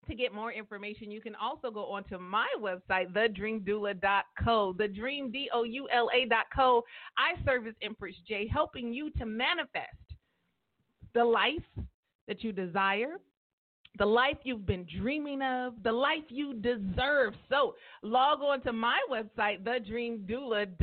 to 0.07 0.15
get 0.15 0.33
more 0.33 0.51
information, 0.51 1.11
you 1.11 1.21
can 1.21 1.35
also 1.35 1.71
go 1.71 1.85
onto 1.85 2.17
my 2.17 2.47
website, 2.59 3.13
thedreamdoula.co, 3.13 4.75
thedreamdoula.co. 4.79 6.83
I 7.17 7.33
serve 7.45 7.67
as 7.67 7.73
Empress 7.81 8.15
J, 8.27 8.47
helping 8.47 8.93
you 8.93 9.09
to 9.11 9.25
manifest 9.25 9.87
the 11.13 11.23
life 11.23 11.63
that 12.27 12.43
you 12.43 12.51
desire, 12.51 13.17
the 13.97 14.05
life 14.05 14.37
you've 14.43 14.65
been 14.65 14.85
dreaming 14.99 15.41
of, 15.41 15.81
the 15.83 15.91
life 15.91 16.23
you 16.29 16.55
deserve. 16.55 17.33
So 17.49 17.75
log 18.01 18.41
on 18.41 18.61
to 18.61 18.73
my 18.73 18.99
website, 19.09 19.63
thedreamdoula.co, 19.63 20.75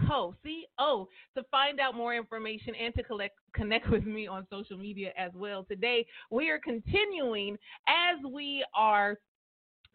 C-O, 0.00 0.34
C-O, 0.42 1.08
to 1.36 1.42
find 1.50 1.80
out 1.80 1.94
more 1.94 2.14
information 2.14 2.74
and 2.74 2.94
to 2.94 3.02
collect, 3.02 3.36
connect 3.54 3.88
with 3.90 4.04
me 4.04 4.26
on 4.26 4.46
social 4.50 4.76
media 4.76 5.12
as 5.16 5.30
well. 5.34 5.64
Today, 5.64 6.06
we 6.30 6.50
are 6.50 6.58
continuing 6.58 7.56
as 7.88 8.18
we 8.30 8.64
are 8.74 9.18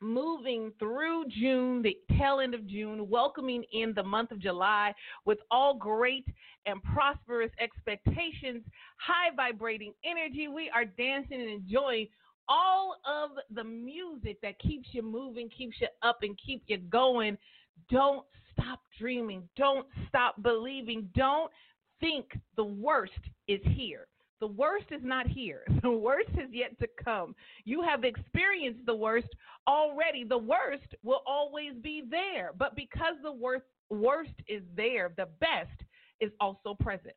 moving 0.02 0.72
through 0.78 1.26
June, 1.30 1.82
the 1.82 1.98
tail 2.18 2.40
end 2.40 2.54
of 2.54 2.68
June, 2.68 3.10
welcoming 3.10 3.64
in 3.74 3.94
the 3.94 4.04
month 4.04 4.32
of 4.32 4.40
July 4.40 4.94
with 5.26 5.40
all 5.52 5.74
great 5.74 6.26
and 6.66 6.82
prosperous 6.84 7.52
expectations, 7.60 8.64
high 8.98 9.34
vibrating 9.36 9.94
energy. 10.04 10.48
We 10.48 10.70
are 10.74 10.86
dancing 10.86 11.40
and 11.42 11.50
enjoying 11.50 12.08
all 12.48 12.98
of 13.06 13.32
the 13.54 13.64
music 13.64 14.38
that 14.42 14.60
keeps 14.60 14.90
you 14.92 15.02
moving, 15.02 15.50
keeps 15.50 15.78
you 15.80 15.88
up, 16.04 16.20
and 16.22 16.38
keep 16.44 16.64
you 16.68 16.78
going. 16.78 17.38
Don't 17.90 18.26
stop 18.58 18.80
dreaming. 19.00 19.48
Don't 19.56 19.88
stop 20.08 20.42
believing. 20.42 21.10
Don't 21.16 21.52
think 22.00 22.26
the 22.56 22.64
worst 22.64 23.14
is 23.48 23.62
here. 23.64 24.08
The 24.42 24.48
worst 24.48 24.88
is 24.92 25.02
not 25.04 25.28
here. 25.28 25.64
The 25.82 25.92
worst 25.92 26.30
is 26.32 26.50
yet 26.52 26.78
to 26.80 26.88
come. 27.04 27.36
You 27.64 27.82
have 27.84 28.04
experienced 28.04 28.86
the 28.86 28.96
worst 28.96 29.28
already. 29.68 30.24
The 30.24 30.38
worst 30.38 30.96
will 31.04 31.22
always 31.28 31.74
be 31.82 32.04
there. 32.10 32.52
But 32.58 32.76
because 32.76 33.16
the 33.22 33.32
worst, 33.32 33.66
is 34.48 34.64
there, 34.76 35.12
the 35.16 35.28
best 35.40 35.84
is 36.20 36.32
also 36.40 36.76
present. 36.80 37.16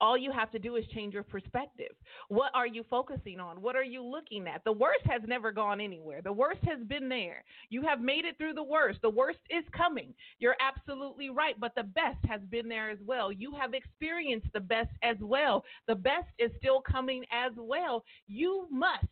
All 0.00 0.16
you 0.16 0.32
have 0.32 0.50
to 0.52 0.58
do 0.58 0.76
is 0.76 0.84
change 0.88 1.14
your 1.14 1.22
perspective. 1.22 1.92
What 2.28 2.50
are 2.54 2.66
you 2.66 2.84
focusing 2.90 3.40
on? 3.40 3.62
What 3.62 3.76
are 3.76 3.84
you 3.84 4.02
looking 4.02 4.46
at? 4.48 4.62
The 4.64 4.72
worst 4.72 5.04
has 5.06 5.22
never 5.26 5.52
gone 5.52 5.80
anywhere. 5.80 6.20
The 6.22 6.32
worst 6.32 6.60
has 6.64 6.80
been 6.86 7.08
there. 7.08 7.44
You 7.70 7.82
have 7.82 8.00
made 8.00 8.24
it 8.24 8.36
through 8.38 8.54
the 8.54 8.62
worst. 8.62 9.00
The 9.02 9.10
worst 9.10 9.38
is 9.50 9.64
coming. 9.76 10.14
You're 10.38 10.56
absolutely 10.60 11.30
right, 11.30 11.58
but 11.58 11.74
the 11.76 11.84
best 11.84 12.18
has 12.28 12.40
been 12.50 12.68
there 12.68 12.90
as 12.90 12.98
well. 13.06 13.32
You 13.32 13.52
have 13.58 13.74
experienced 13.74 14.48
the 14.52 14.60
best 14.60 14.90
as 15.02 15.16
well. 15.20 15.64
The 15.86 15.94
best 15.94 16.28
is 16.38 16.50
still 16.58 16.80
coming 16.80 17.24
as 17.30 17.52
well. 17.56 18.04
You 18.26 18.66
must 18.70 19.04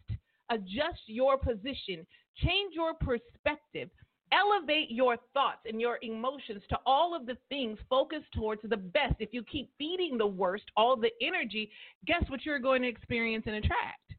adjust 0.50 1.00
your 1.06 1.38
position, 1.38 2.06
change 2.36 2.74
your 2.74 2.94
perspective 2.94 3.88
elevate 4.32 4.90
your 4.90 5.16
thoughts 5.34 5.60
and 5.66 5.80
your 5.80 5.98
emotions 6.02 6.62
to 6.70 6.78
all 6.86 7.14
of 7.14 7.26
the 7.26 7.36
things 7.48 7.78
focused 7.88 8.32
towards 8.34 8.62
the 8.64 8.76
best. 8.76 9.14
If 9.18 9.32
you 9.32 9.42
keep 9.42 9.70
feeding 9.78 10.18
the 10.18 10.26
worst 10.26 10.64
all 10.76 10.96
the 10.96 11.10
energy, 11.20 11.70
guess 12.06 12.24
what 12.28 12.44
you're 12.44 12.58
going 12.58 12.82
to 12.82 12.88
experience 12.88 13.44
and 13.46 13.56
attract? 13.56 14.14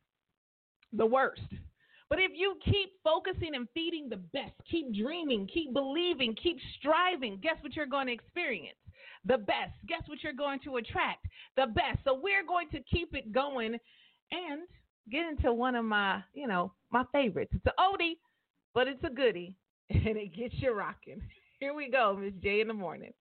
The 0.94 1.06
worst. 1.06 1.42
But 2.10 2.20
if 2.20 2.32
you 2.36 2.58
keep 2.64 2.92
focusing 3.04 3.56
and 3.56 3.68
feeding 3.74 4.08
the 4.08 4.18
best, 4.18 4.54
keep 4.70 4.94
dreaming, 4.94 5.48
keep 5.52 5.74
believing, 5.74 6.36
keep 6.42 6.58
striving, 6.78 7.40
guess 7.42 7.56
what 7.62 7.76
you're 7.76 7.88
going 7.88 8.08
to 8.08 8.14
experience? 8.14 8.78
The 9.26 9.38
best. 9.38 9.74
Guess 9.88 10.04
what 10.08 10.22
you're 10.22 10.34
going 10.34 10.60
to 10.66 10.76
attract? 10.76 11.26
The 11.56 11.68
best. 11.68 12.00
So 12.04 12.20
we're 12.22 12.46
going 12.46 12.70
to 12.70 12.82
keep 12.82 13.16
it 13.16 13.32
going 13.32 13.78
and 14.32 14.62
get 15.12 15.28
into 15.28 15.54
one 15.54 15.76
of 15.76 15.86
my, 15.86 16.22
you 16.34 16.48
know, 16.48 16.74
my 16.92 17.04
favorites. 17.12 17.52
It's 17.56 17.66
an 17.66 17.72
oldie, 17.80 18.18
but 18.74 18.88
it's 18.88 19.04
a 19.04 19.10
goodie 19.10 19.56
and 20.06 20.18
it 20.18 20.36
gets 20.36 20.56
you 20.58 20.74
rocking. 20.74 21.22
Here 21.60 21.74
we 21.74 21.90
go, 21.90 22.18
Miz 22.20 22.34
J 22.42 22.62
in 22.62 22.68
the 22.68 22.74
morning. 22.74 23.12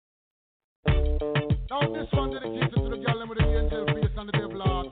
Now 0.86 1.80
this 1.92 2.08
one 2.12 2.32
dedicated 2.32 2.74
to 2.74 2.88
the 2.90 2.96
girl 2.96 3.24
with 3.28 3.38
the 3.38 3.44
angel 3.44 3.86
face 3.86 4.10
and 4.16 4.28
the 4.28 4.32
devil 4.32 4.60
heart. 4.62 4.86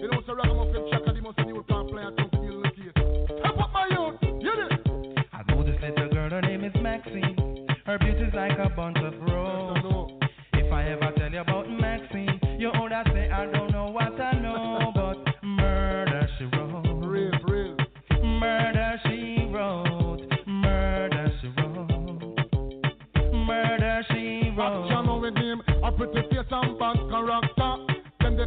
You 0.00 0.08
know, 0.10 0.20
so 0.26 0.34
ragamuffin 0.34 0.88
check 0.90 1.02
and 1.06 1.16
he 1.16 1.22
must 1.22 1.38
new 1.38 1.64
can 1.64 1.88
play 1.88 2.02
and 2.02 2.16
to 2.16 2.24
deal 2.38 2.58
with 2.60 2.72
it. 2.76 3.44
Help 3.44 3.60
up 3.60 3.72
my 3.72 3.88
youth, 3.90 4.20
you 4.40 4.54
know. 4.54 4.68
I 5.32 5.42
know 5.48 5.64
this 5.64 5.80
little 5.82 6.08
girl, 6.10 6.30
her 6.30 6.42
name 6.42 6.64
is 6.64 6.74
Maxine. 6.80 7.66
Her 7.84 7.98
beauty's 7.98 8.32
like 8.34 8.58
a 8.58 8.68
bunch 8.74 8.98
of 8.98 9.14
roses. 9.20 9.33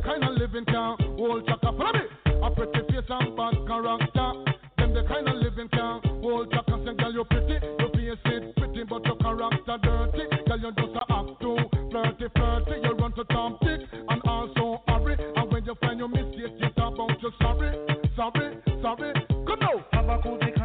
Kind 0.08 0.24
of 0.24 0.36
living 0.40 0.64
can 0.66 0.96
hold 1.20 1.46
chaka. 1.46 1.72
Follow 1.76 1.92
me. 1.92 2.06
A 2.42 2.50
pretty 2.52 2.80
face 2.88 3.10
and 3.10 3.36
bad 3.36 3.56
character. 3.68 4.32
Them 4.78 4.94
the 4.94 5.04
kind 5.04 5.28
of 5.28 5.36
living 5.36 5.68
can 5.68 6.00
hold 6.24 6.50
chaka. 6.52 6.80
Say, 6.86 6.96
girl, 6.96 7.14
you 7.14 7.26
pretty, 7.26 7.60
your 7.78 7.92
face 7.92 8.24
is 8.32 8.54
pretty, 8.56 8.84
but 8.88 9.04
your 9.04 9.18
character 9.18 9.78
dirty. 9.84 10.24
Girl, 10.48 10.60
you 10.64 10.72
just 10.80 10.96
a 10.96 11.04
act 11.12 11.42
too 11.42 11.58
flirty, 11.92 12.28
flirty. 12.36 12.76
You 12.84 12.94
run 12.96 13.12
to 13.14 13.24
Tom 13.26 13.58
Dick 13.62 13.82
and 13.92 14.22
also 14.24 14.82
hurry. 14.88 15.18
And 15.36 15.52
when 15.52 15.66
you 15.66 15.76
find 15.82 16.00
your 16.00 16.08
mistake, 16.08 16.56
you 16.56 16.70
talk 16.78 16.94
about 16.94 17.22
you 17.22 17.32
sorry, 17.42 17.76
sorry, 18.16 18.58
sorry. 18.82 19.14
Come 19.46 19.60
now. 19.60 19.86
Have 19.92 20.08
a 20.08 20.22
cootie 20.24 20.57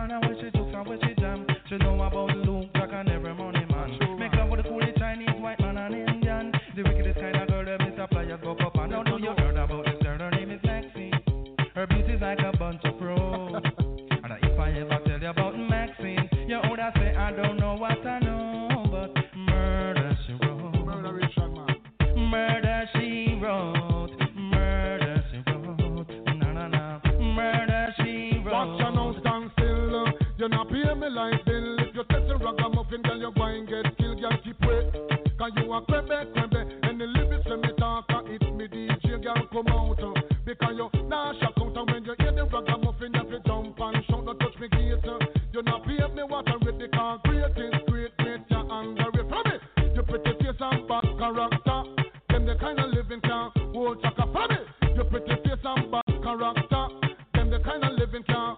Pay 30.71 30.95
me 30.95 31.09
like 31.11 31.45
bill. 31.45 31.79
If 31.81 31.95
you 31.95 32.05
test 32.09 32.31
a 32.31 32.37
ragamuffin, 32.37 33.03
girl, 33.03 33.19
you 33.19 33.33
going 33.37 33.67
get 33.67 33.97
killed. 33.99 34.21
Girl, 34.21 34.39
keep 34.45 34.57
wait. 34.63 34.93
Cause 35.39 35.51
you 35.57 35.73
a 35.73 35.81
crebe, 35.83 36.33
crebe. 36.35 36.61
And 36.85 37.01
the 37.01 37.07
lyrics 37.07 37.47
when 37.49 37.61
me 37.61 37.69
talk, 37.79 38.05
it's 38.27 38.45
me 38.53 38.69
DJ, 38.69 39.23
girl, 39.23 39.47
come 39.53 39.67
out. 39.69 39.99
uh, 40.03 40.21
Because 40.45 40.75
you 40.77 40.89
shock 40.93 41.55
out. 41.59 41.77
And 41.77 41.91
when 41.91 42.05
you 42.05 42.15
hear 42.19 42.33
the 42.33 42.45
ragamuffin, 42.45 43.13
you 43.15 43.41
jump 43.47 43.79
and 43.81 44.05
shout. 44.07 44.25
Don't 44.25 44.39
touch 44.39 44.57
me 44.61 44.69
gate. 44.69 45.05
uh. 45.05 45.19
You 45.53 45.63
not 45.63 45.85
pay 45.85 45.99
me 46.15 46.23
what 46.23 46.49
I 46.49 46.55
read 46.65 46.79
because 46.79 47.21
great 47.25 47.59
is 47.59 47.75
great, 47.89 48.17
great, 48.19 48.41
you 48.49 48.57
underrate. 48.57 49.29
From 49.29 49.45
me, 49.45 49.93
you 49.95 50.03
pretty 50.03 50.33
face 50.41 50.61
and 50.61 50.89
bad 50.89 51.05
character. 51.19 51.83
Them 52.31 52.47
the 52.47 52.57
kind 52.59 52.79
of 52.81 52.91
living 52.91 53.21
can 53.21 53.51
hold 53.75 54.01
chaka. 54.01 54.25
From 54.33 54.49
me, 54.49 54.95
you 54.97 55.05
pretty 55.05 55.35
face 55.45 55.61
and 55.65 55.91
bad 55.91 56.09
character. 56.23 56.87
Them 57.35 57.51
the 57.51 57.59
kind 57.61 57.85
of 57.85 57.93
living 57.99 58.23
can 58.25 58.57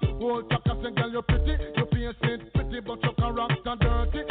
dirty. 3.76 4.23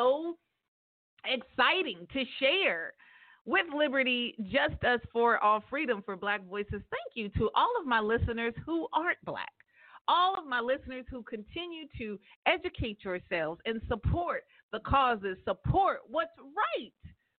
So 0.00 0.36
exciting 1.24 2.06
to 2.12 2.24
share. 2.38 2.92
With 3.46 3.66
Liberty, 3.74 4.34
just 4.52 4.84
us 4.84 5.00
for 5.12 5.42
all 5.42 5.64
freedom 5.70 6.02
for 6.04 6.14
Black 6.14 6.46
voices. 6.46 6.82
Thank 6.90 7.14
you 7.14 7.30
to 7.30 7.50
all 7.56 7.70
of 7.80 7.86
my 7.86 7.98
listeners 7.98 8.54
who 8.66 8.86
aren't 8.92 9.22
Black 9.24 9.48
all 10.08 10.36
of 10.36 10.44
my 10.44 10.60
listeners 10.60 11.04
who 11.08 11.22
continue 11.22 11.84
to 11.96 12.18
educate 12.46 12.98
yourselves 13.04 13.60
and 13.64 13.80
support 13.86 14.42
the 14.72 14.80
causes, 14.80 15.36
support 15.44 15.98
what's 16.08 16.32
right, 16.38 16.92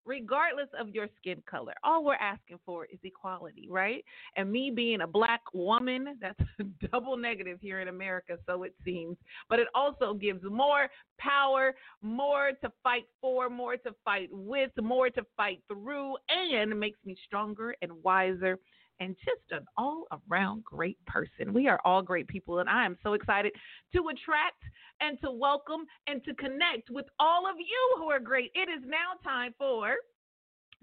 regardless 0.05 0.67
of 0.79 0.89
your 0.89 1.07
skin 1.17 1.41
color. 1.49 1.73
All 1.83 2.03
we're 2.03 2.15
asking 2.15 2.59
for 2.65 2.85
is 2.85 2.99
equality, 3.03 3.67
right? 3.69 4.03
And 4.35 4.51
me 4.51 4.71
being 4.71 5.01
a 5.01 5.07
black 5.07 5.41
woman, 5.53 6.17
that's 6.19 6.39
a 6.59 6.63
double 6.91 7.17
negative 7.17 7.59
here 7.61 7.79
in 7.81 7.87
America, 7.87 8.37
so 8.47 8.63
it 8.63 8.73
seems. 8.83 9.17
But 9.49 9.59
it 9.59 9.67
also 9.75 10.13
gives 10.13 10.43
more 10.43 10.87
power, 11.19 11.73
more 12.01 12.51
to 12.61 12.71
fight 12.83 13.05
for, 13.19 13.49
more 13.49 13.77
to 13.77 13.93
fight 14.03 14.29
with, 14.31 14.71
more 14.81 15.09
to 15.09 15.25
fight 15.37 15.61
through, 15.67 16.15
and 16.29 16.79
makes 16.79 16.99
me 17.05 17.15
stronger 17.25 17.75
and 17.81 17.91
wiser 18.03 18.57
and 19.01 19.17
just 19.25 19.41
an 19.51 19.65
all 19.77 20.05
around 20.29 20.63
great 20.63 21.03
person. 21.07 21.53
We 21.53 21.67
are 21.67 21.81
all 21.83 22.01
great 22.03 22.27
people, 22.27 22.59
and 22.59 22.69
I 22.69 22.85
am 22.85 22.97
so 23.03 23.13
excited 23.13 23.51
to 23.93 24.07
attract 24.09 24.63
and 25.01 25.19
to 25.21 25.31
welcome 25.31 25.87
and 26.07 26.23
to 26.23 26.35
connect 26.35 26.91
with 26.91 27.07
all 27.19 27.49
of 27.49 27.55
you 27.57 27.95
who 27.97 28.09
are 28.11 28.19
great. 28.19 28.51
It 28.53 28.69
is 28.69 28.83
now 28.85 29.19
time 29.23 29.55
for 29.57 29.95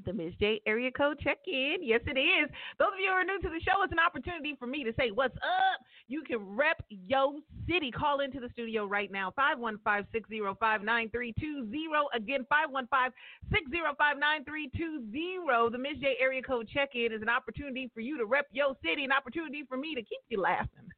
the 0.05 0.13
Miz 0.13 0.33
J 0.39 0.61
area 0.67 0.91
code 0.91 1.19
check 1.21 1.39
in. 1.47 1.77
Yes, 1.83 2.01
it 2.07 2.19
is. 2.19 2.51
Those 2.79 2.95
of 2.95 3.01
you 3.01 3.11
who 3.11 3.15
are 3.15 3.25
new 3.25 3.41
to 3.41 3.49
the 3.49 3.61
show, 3.61 3.83
it's 3.83 3.93
an 3.93 3.99
opportunity 3.99 4.55
for 4.59 4.67
me 4.67 4.85
to 4.85 4.93
say, 4.97 5.11
What's 5.11 5.37
up? 5.37 5.81
You 6.07 6.23
can 6.23 6.39
rep 6.57 6.83
yo 6.89 7.41
city. 7.69 7.91
Call 7.91 8.21
into 8.21 8.41
the 8.41 8.49
studio 8.53 8.87
right 8.87 9.11
now 9.11 9.33
515 9.35 10.07
605 10.13 10.83
9320. 10.83 12.09
Again, 12.15 12.47
515 12.49 13.13
605 13.51 14.19
9320. 14.19 15.71
The 15.71 15.79
Miz 15.79 15.99
J 16.01 16.17
area 16.21 16.43
code 16.43 16.69
check 16.73 16.95
in 16.95 17.13
is 17.13 17.23
an 17.23 17.29
opportunity 17.29 17.91
for 17.93 18.01
you 18.01 18.17
to 18.19 18.25
rep 18.25 18.47
yo 18.53 18.77
city, 18.85 19.05
an 19.05 19.13
opportunity 19.13 19.65
for 19.69 19.77
me 19.77 19.95
to 19.95 20.03
keep 20.03 20.23
you 20.29 20.41
laughing. 20.41 20.89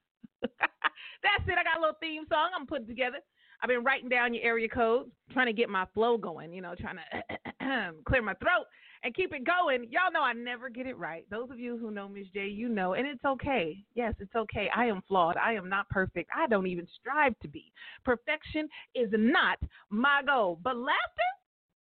That's 0.43 1.45
it. 1.49 1.59
I 1.59 1.65
got 1.65 1.79
a 1.79 1.81
little 1.81 1.99
theme 2.01 2.25
song 2.29 2.51
I'm 2.57 2.67
putting 2.67 2.87
together. 2.87 3.19
I've 3.63 3.69
been 3.69 3.85
writing 3.85 4.09
down 4.09 4.33
your 4.33 4.43
area 4.43 4.69
codes, 4.69 5.11
trying 5.33 5.47
to 5.47 5.53
get 5.53 5.69
my 5.69 5.85
flow 5.93 6.17
going, 6.17 6.53
you 6.53 6.63
know, 6.63 6.75
trying 6.75 6.97
to 6.97 7.93
clear 8.07 8.23
my 8.23 8.35
throat 8.35 8.65
and 9.03 9.15
keep 9.15 9.33
it 9.33 9.45
going. 9.45 9.85
Y'all 9.91 10.13
know 10.13 10.23
I 10.23 10.33
never 10.33 10.69
get 10.69 10.87
it 10.87 10.99
right. 10.99 11.25
Those 11.31 11.51
of 11.51 11.59
you 11.59 11.79
who 11.79 11.91
know 11.91 12.09
Miz 12.09 12.27
J, 12.35 12.47
you 12.47 12.69
know, 12.69 12.95
and 12.95 13.07
it's 13.07 13.25
okay. 13.25 13.79
Yes, 13.95 14.15
it's 14.19 14.35
okay. 14.35 14.69
I 14.75 14.87
am 14.87 15.03
flawed. 15.09 15.37
I 15.37 15.55
am 15.55 15.69
not 15.69 15.89
perfect. 15.89 16.31
I 16.37 16.47
don't 16.47 16.67
even 16.67 16.87
strive 17.01 17.39
to 17.41 17.49
be. 17.49 17.73
Perfection 18.05 18.69
is 18.95 19.09
not 19.13 19.59
my 19.89 20.23
goal. 20.27 20.59
But 20.63 20.77
laughter, 20.77 21.31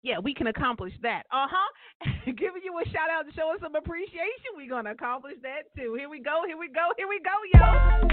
yeah, 0.03 0.19
we 0.19 0.33
can 0.33 0.47
accomplish 0.47 0.93
that. 1.03 1.25
Uh 1.33 1.47
huh. 1.51 1.73
Giving 2.27 2.62
you 2.64 2.79
a 2.79 2.89
shout 2.91 3.11
out 3.11 3.27
to 3.27 3.33
show 3.35 3.53
us 3.53 3.59
some 3.61 3.75
appreciation. 3.75 4.55
We're 4.57 4.69
going 4.69 4.85
to 4.85 4.93
accomplish 4.93 5.35
that 5.43 5.75
too. 5.77 5.97
Here 5.99 6.09
we 6.09 6.21
go. 6.21 6.43
Here 6.47 6.57
we 6.57 6.69
go. 6.69 6.93
Here 6.97 7.09
we 7.09 7.21
go, 7.21 7.31
yo. 7.55 8.09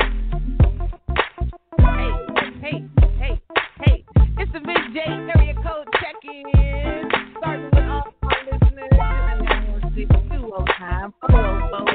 Hey, 2.61 2.71
hey, 2.71 2.89
hey, 3.19 3.41
hey. 3.85 4.05
It's 4.37 4.51
the 4.51 4.59
Miz 4.59 4.77
J 4.93 4.99
area 5.37 5.53
code 5.55 5.87
check 6.01 6.15
in. 6.23 7.03
Starting 7.37 7.65
with 7.65 7.83
all 7.83 8.14
listeners 8.45 8.91
916 8.91 10.07
209 10.29 11.13
404 11.21 11.85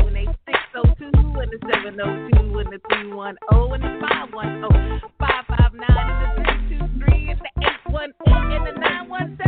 78602 0.00 1.40
and 1.40 1.50
the 1.52 1.58
702 1.68 2.58
and 2.58 2.72
the 2.72 2.80
310 2.88 3.36
and 3.72 3.82
the 3.82 3.92
510 4.00 5.00
559 5.20 5.84
and 5.92 6.20
the 6.22 6.52
323 6.72 7.30
and 7.30 7.40
the 7.40 7.50
818 7.92 8.52
and 8.52 8.66
the 8.66 8.72
917 8.80 9.41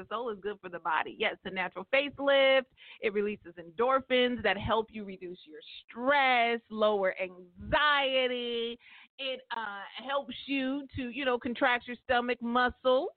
the 0.00 0.06
soul, 0.14 0.30
it's 0.30 0.40
good 0.40 0.56
for 0.62 0.68
the 0.68 0.78
body. 0.78 1.16
Yes, 1.18 1.36
a 1.44 1.50
natural 1.50 1.86
facelift. 1.92 2.64
It 3.00 3.12
releases 3.12 3.54
endorphins 3.54 4.42
that 4.42 4.56
help 4.58 4.88
you 4.90 5.04
reduce 5.04 5.38
your 5.46 5.60
stress, 5.88 6.60
lower 6.70 7.14
anxiety. 7.20 8.78
It 9.18 9.40
uh, 9.56 9.82
helps 10.08 10.34
you 10.46 10.86
to, 10.96 11.10
you 11.10 11.24
know, 11.24 11.38
contract 11.38 11.86
your 11.86 11.96
stomach 12.04 12.38
muscles. 12.42 13.08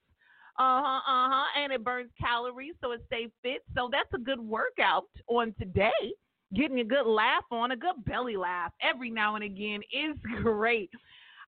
Uh 0.60 0.82
huh, 0.84 0.98
uh 1.08 1.30
huh. 1.32 1.46
And 1.64 1.74
it 1.74 1.84
burns 1.84 2.12
calories, 2.20 2.76
so 2.82 2.92
it 2.92 3.02
stays 3.08 3.30
fit. 3.42 3.64
So 3.76 3.90
that's 3.92 4.14
a 4.14 4.20
good 4.20 4.40
workout 4.40 5.06
on 5.28 5.54
today. 5.60 5.92
Getting 6.56 6.80
a 6.80 6.84
good 6.84 7.08
laugh 7.08 7.44
on, 7.52 7.72
a 7.72 7.76
good 7.76 8.06
belly 8.06 8.38
laugh 8.38 8.72
every 8.82 9.10
now 9.10 9.36
and 9.36 9.44
again 9.44 9.82
is 9.92 10.16
great. 10.44 10.92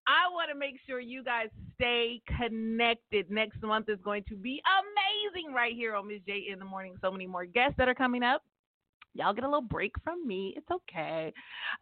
I 0.08 0.32
want 0.32 0.50
to 0.52 0.58
make 0.58 0.76
sure 0.88 1.00
you 1.00 1.24
guys 1.24 1.48
stay 1.76 2.22
connected. 2.38 3.30
Next 3.30 3.62
month 3.62 3.90
is 3.90 4.00
going 4.04 4.24
to 4.30 4.36
be 4.36 4.62
amazing 4.66 5.54
right 5.54 5.74
here 5.74 5.96
on 5.96 6.08
Miz 6.08 6.22
J 6.28 6.48
in 6.52 6.60
the 6.60 6.66
morning. 6.66 6.96
So 7.02 7.12
many 7.12 7.28
more 7.28 7.46
guests 7.46 7.76
that 7.78 7.88
are 7.88 7.96
coming 7.96 8.24
up. 8.24 8.44
Y'all 9.14 9.34
get 9.34 9.46
a 9.46 9.48
little 9.48 9.62
break 9.62 9.94
from 10.04 10.28
me. 10.28 10.54
It's 10.58 10.70
okay. 10.70 11.34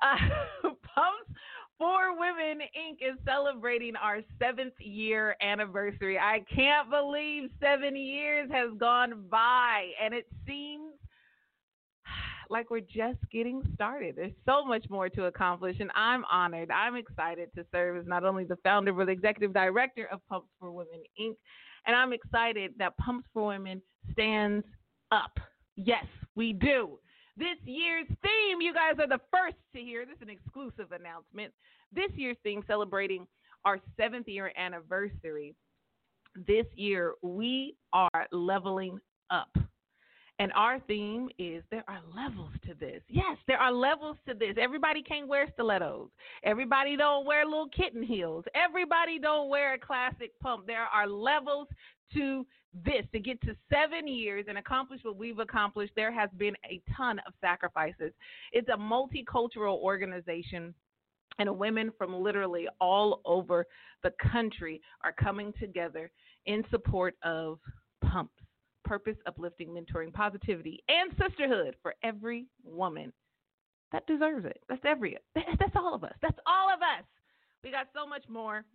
Uh, 0.01 0.17
Pumps 0.63 1.39
for 1.77 2.17
Women 2.17 2.59
Inc. 2.77 3.01
is 3.01 3.17
celebrating 3.25 3.95
our 3.95 4.19
seventh 4.39 4.73
year 4.79 5.35
anniversary. 5.41 6.17
I 6.19 6.45
can't 6.53 6.89
believe 6.89 7.49
seven 7.59 7.95
years 7.95 8.49
has 8.51 8.69
gone 8.77 9.25
by, 9.29 9.89
and 10.01 10.13
it 10.13 10.27
seems 10.47 10.92
like 12.49 12.69
we're 12.69 12.79
just 12.79 13.19
getting 13.31 13.61
started. 13.73 14.15
There's 14.15 14.31
so 14.45 14.65
much 14.65 14.85
more 14.89 15.09
to 15.09 15.25
accomplish, 15.25 15.77
and 15.79 15.91
I'm 15.95 16.23
honored. 16.31 16.71
I'm 16.71 16.95
excited 16.95 17.49
to 17.55 17.65
serve 17.71 17.97
as 17.97 18.07
not 18.07 18.23
only 18.23 18.43
the 18.43 18.57
founder 18.57 18.93
but 18.93 19.05
the 19.05 19.11
executive 19.11 19.53
director 19.53 20.07
of 20.11 20.19
Pumps 20.29 20.49
for 20.59 20.71
Women 20.71 21.03
Inc. 21.19 21.35
And 21.85 21.95
I'm 21.95 22.13
excited 22.13 22.73
that 22.79 22.95
Pumps 22.97 23.27
for 23.33 23.47
Women 23.47 23.81
stands 24.11 24.65
up. 25.11 25.37
Yes, 25.75 26.05
we 26.35 26.53
do. 26.53 26.99
This 27.35 27.57
year's 27.65 28.07
theme, 28.07 28.61
you 28.61 28.73
guys 28.73 28.93
are 28.99 29.07
the 29.07 29.21
first 29.31 29.57
to 29.75 29.81
hear. 29.81 30.05
This 30.05 30.15
is 30.17 30.21
an 30.21 30.29
exclusive 30.29 30.91
announcement. 30.91 31.51
This 31.91 32.11
year's 32.15 32.37
theme, 32.43 32.63
celebrating 32.67 33.25
our 33.65 33.79
seventh 33.97 34.27
year 34.27 34.51
anniversary. 34.57 35.55
This 36.47 36.65
year, 36.75 37.13
we 37.21 37.75
are 37.91 38.27
leveling 38.31 38.99
up. 39.29 39.49
And 40.39 40.51
our 40.53 40.79
theme 40.79 41.29
is 41.37 41.63
there 41.69 41.83
are 41.87 42.01
levels 42.15 42.49
to 42.65 42.73
this. 42.73 43.01
Yes, 43.07 43.37
there 43.47 43.59
are 43.59 43.71
levels 43.71 44.17
to 44.27 44.33
this. 44.33 44.55
Everybody 44.59 45.03
can't 45.03 45.27
wear 45.27 45.47
stilettos. 45.53 46.09
Everybody 46.43 46.97
don't 46.97 47.25
wear 47.25 47.45
little 47.45 47.69
kitten 47.69 48.01
heels. 48.01 48.43
Everybody 48.55 49.19
don't 49.19 49.49
wear 49.49 49.75
a 49.75 49.79
classic 49.79 50.31
pump. 50.41 50.65
There 50.65 50.85
are 50.85 51.07
levels 51.07 51.67
to 52.15 52.45
this. 52.83 53.05
To 53.11 53.19
get 53.19 53.39
to 53.41 53.55
seven 53.71 54.07
years 54.07 54.45
and 54.49 54.57
accomplish 54.57 55.01
what 55.03 55.17
we've 55.17 55.37
accomplished, 55.37 55.93
there 55.95 56.11
has 56.11 56.29
been 56.37 56.55
a 56.65 56.81
ton 56.97 57.19
of 57.27 57.33
sacrifices. 57.39 58.11
It's 58.51 58.69
a 58.69 58.77
multicultural 58.77 59.77
organization 59.77 60.73
and 61.37 61.57
women 61.57 61.91
from 61.97 62.21
literally 62.21 62.67
all 62.81 63.21
over 63.25 63.65
the 64.01 64.13
country 64.31 64.81
are 65.03 65.13
coming 65.13 65.53
together 65.59 66.11
in 66.47 66.63
support 66.71 67.15
of 67.23 67.59
pumps 68.03 68.42
purpose, 68.83 69.17
uplifting, 69.25 69.69
mentoring, 69.69 70.13
positivity, 70.13 70.83
and 70.87 71.11
sisterhood 71.19 71.75
for 71.81 71.95
every 72.03 72.45
woman 72.63 73.11
that 73.91 74.05
deserves 74.07 74.45
it. 74.45 74.59
That's 74.67 74.81
every 74.85 75.17
that's 75.35 75.75
all 75.75 75.93
of 75.93 76.03
us. 76.03 76.13
That's 76.21 76.39
all 76.45 76.69
of 76.73 76.81
us. 76.81 77.05
We 77.63 77.71
got 77.71 77.87
so 77.95 78.07
much 78.07 78.23
more 78.27 78.65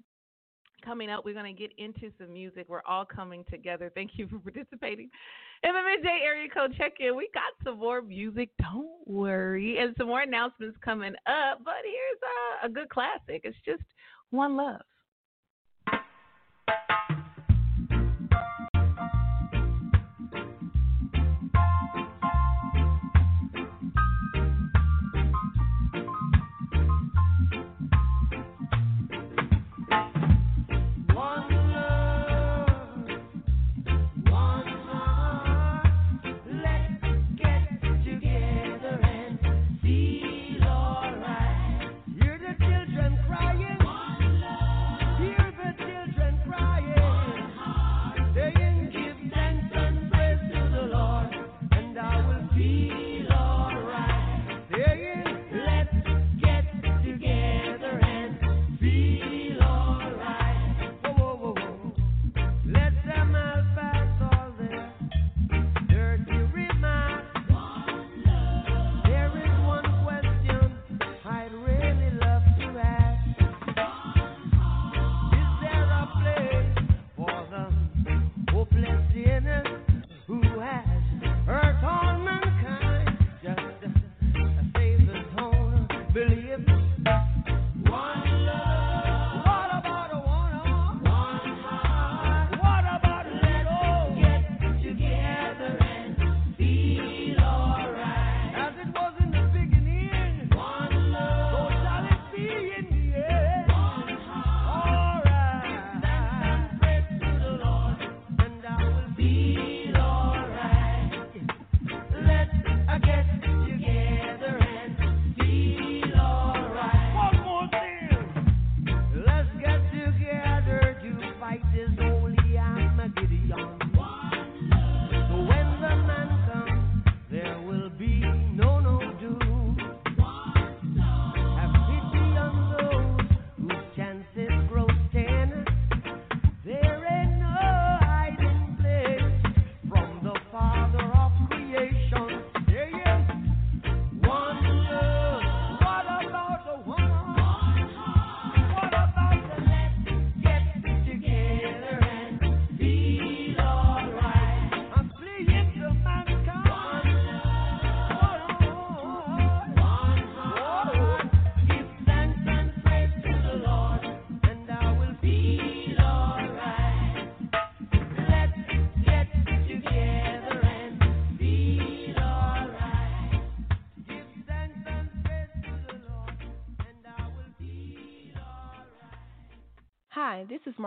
coming 0.85 1.11
up. 1.11 1.25
We're 1.25 1.35
going 1.35 1.55
to 1.55 1.61
get 1.61 1.73
into 1.77 2.11
some 2.19 2.33
music. 2.33 2.67
We're 2.69 2.83
all 2.87 3.05
coming 3.05 3.45
together. 3.51 3.91
Thank 3.95 4.13
you 4.15 4.29
for 4.29 4.39
participating 4.39 5.11
in 5.63 5.73
the 5.73 5.83
midday 5.83 6.21
area 6.25 6.49
code 6.49 6.75
check 6.79 6.95
in. 7.01 7.17
We 7.17 7.29
got 7.35 7.53
some 7.65 7.79
more 7.79 8.01
music. 8.01 8.51
Don't 8.61 9.07
worry, 9.07 9.79
and 9.79 9.95
some 9.99 10.07
more 10.07 10.23
announcements 10.23 10.79
coming 10.85 11.15
up. 11.27 11.61
But 11.65 11.83
here's 11.85 12.21
a, 12.63 12.67
a 12.67 12.71
good 12.71 12.89
classic. 12.89 13.43
It's 13.45 13.57
just 13.65 13.83
one 14.31 14.57
love. 14.57 14.81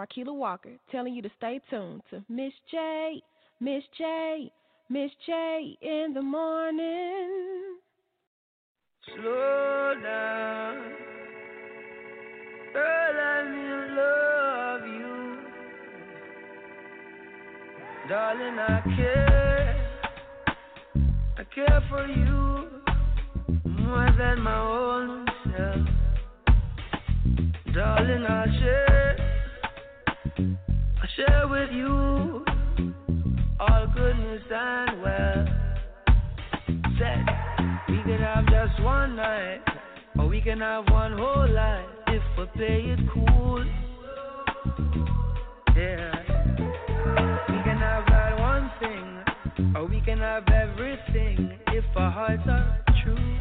Hi, 0.02 0.08
Marquila 0.08 0.34
Walker 0.34 0.72
telling 0.92 1.14
you 1.14 1.22
to 1.22 1.30
stay 1.38 1.62
tuned 1.70 2.02
to 2.10 2.24
Miz 2.28 2.54
J, 2.72 3.22
Miz 3.60 3.84
J, 3.98 4.52
Miz 4.90 5.12
J 5.28 5.78
in 5.82 6.14
the 6.16 6.22
morning. 6.22 7.78
Slow 9.06 9.94
down. 10.02 10.92
Girl, 12.74 13.20
I 13.22 13.44
need 13.52 13.94
love 13.96 14.88
you. 14.88 15.38
Darling, 18.10 18.60
I 18.60 18.82
care. 18.96 19.76
I 21.38 21.44
care 21.54 21.84
for 21.90 22.08
you 22.08 22.70
more 23.66 24.10
than 24.18 24.42
my 24.42 24.60
own 24.60 25.26
self. 25.46 25.88
Darling, 27.76 28.26
I 28.26 28.46
share. 28.60 29.31
I 30.38 31.08
share 31.16 31.48
with 31.50 31.72
you 31.72 32.46
all 33.60 33.88
goodness 33.94 34.42
and 34.50 35.02
well. 35.02 35.46
Said, 36.98 37.26
we 37.90 38.02
could 38.04 38.22
have 38.22 38.46
just 38.46 38.82
one 38.82 39.16
night, 39.18 39.60
or 40.18 40.28
we 40.28 40.42
can 40.42 40.60
have 40.60 40.88
one 40.90 41.18
whole 41.18 41.50
life 41.50 41.86
if 42.08 42.22
we 42.38 42.46
play 42.56 42.96
it 42.98 43.00
cool. 43.14 43.66
Yeah. 45.76 46.12
We 47.50 47.64
can 47.64 47.78
have 47.78 48.06
that 48.08 48.40
one 48.40 48.72
thing, 48.80 49.76
or 49.76 49.86
we 49.86 50.02
can 50.02 50.20
have 50.20 50.48
everything 50.48 51.60
if 51.68 51.84
our 51.98 52.12
hearts 52.12 52.44
are 52.48 52.84
true. 53.04 53.38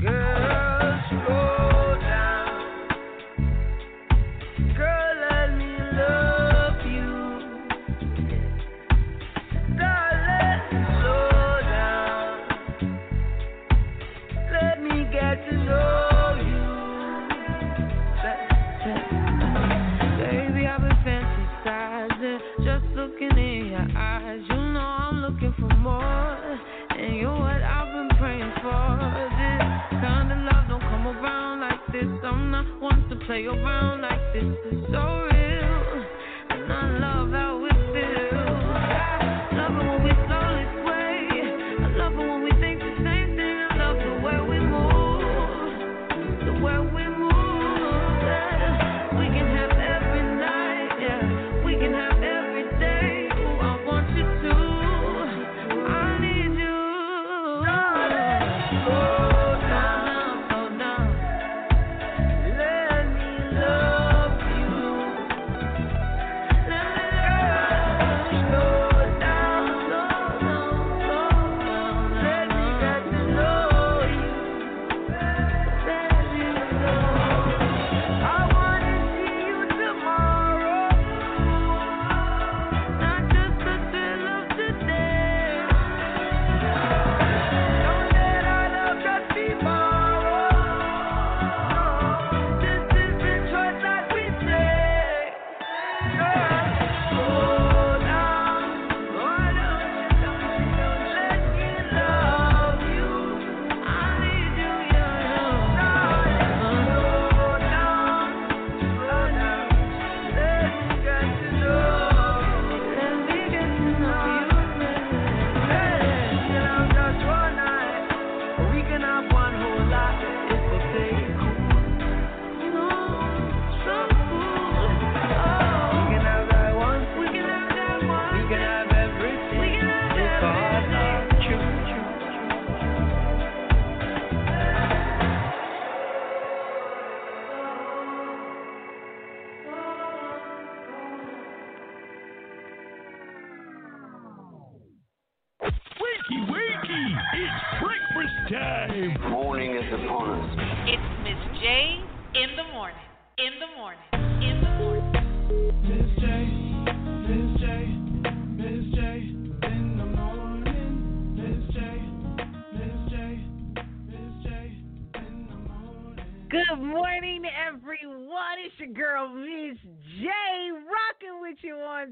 Girl, 0.00 1.02
slow 1.10 1.83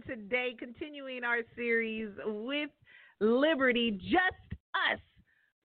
today, 0.07 0.55
continuing 0.59 1.25
our 1.25 1.39
series 1.57 2.11
with 2.25 2.71
Liberty, 3.21 3.93
Just 3.93 4.59
Us 4.75 5.01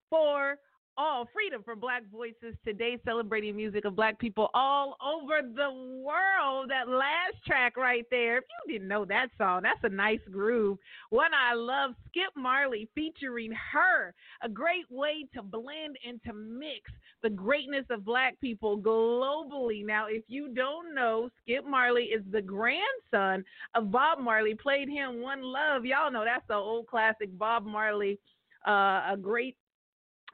for 0.09 0.57
All. 0.97 1.27
Freedom 1.33 1.61
for 1.63 1.75
Black 1.75 2.03
Voices 2.11 2.55
today, 2.65 2.99
celebrating 3.05 3.55
music 3.55 3.85
of 3.85 3.95
black 3.95 4.17
people 4.17 4.49
all 4.53 4.97
over 5.03 5.41
the 5.41 5.71
world. 6.03 6.69
That 6.69 6.87
last 6.89 7.43
track 7.45 7.77
right 7.77 8.05
there, 8.09 8.37
if 8.37 8.43
you 8.65 8.73
didn't 8.73 8.87
know 8.87 9.05
that 9.05 9.27
song, 9.37 9.61
that's 9.63 9.79
a 9.83 9.89
nice 9.89 10.19
groove. 10.31 10.77
One 11.09 11.31
I 11.33 11.53
love, 11.53 11.91
Skip 12.07 12.31
Marley 12.35 12.89
featuring 12.95 13.51
her. 13.51 14.13
A 14.41 14.49
great 14.49 14.85
way 14.89 15.27
to 15.35 15.43
blend 15.43 15.97
and 16.07 16.19
to 16.23 16.33
mix 16.33 16.89
the 17.21 17.29
greatness 17.29 17.85
of 17.89 18.05
black 18.05 18.39
people 18.41 18.77
globally. 18.79 19.85
Now, 19.85 20.07
if 20.07 20.23
you 20.27 20.49
don't 20.53 20.95
know, 20.95 21.29
Skip 21.43 21.65
Marley 21.65 22.05
is 22.05 22.23
the 22.31 22.41
grandson 22.41 23.43
of 23.75 23.91
Bob 23.91 24.19
Marley, 24.19 24.55
played 24.55 24.89
him 24.89 25.21
One 25.21 25.43
Love. 25.43 25.85
Y'all 25.85 26.11
know 26.11 26.23
that's 26.25 26.47
the 26.47 26.55
old 26.55 26.87
classic 26.87 27.35
Bob 27.37 27.65
Marley, 27.65 28.19
uh, 28.67 29.03
a 29.11 29.17
great 29.19 29.55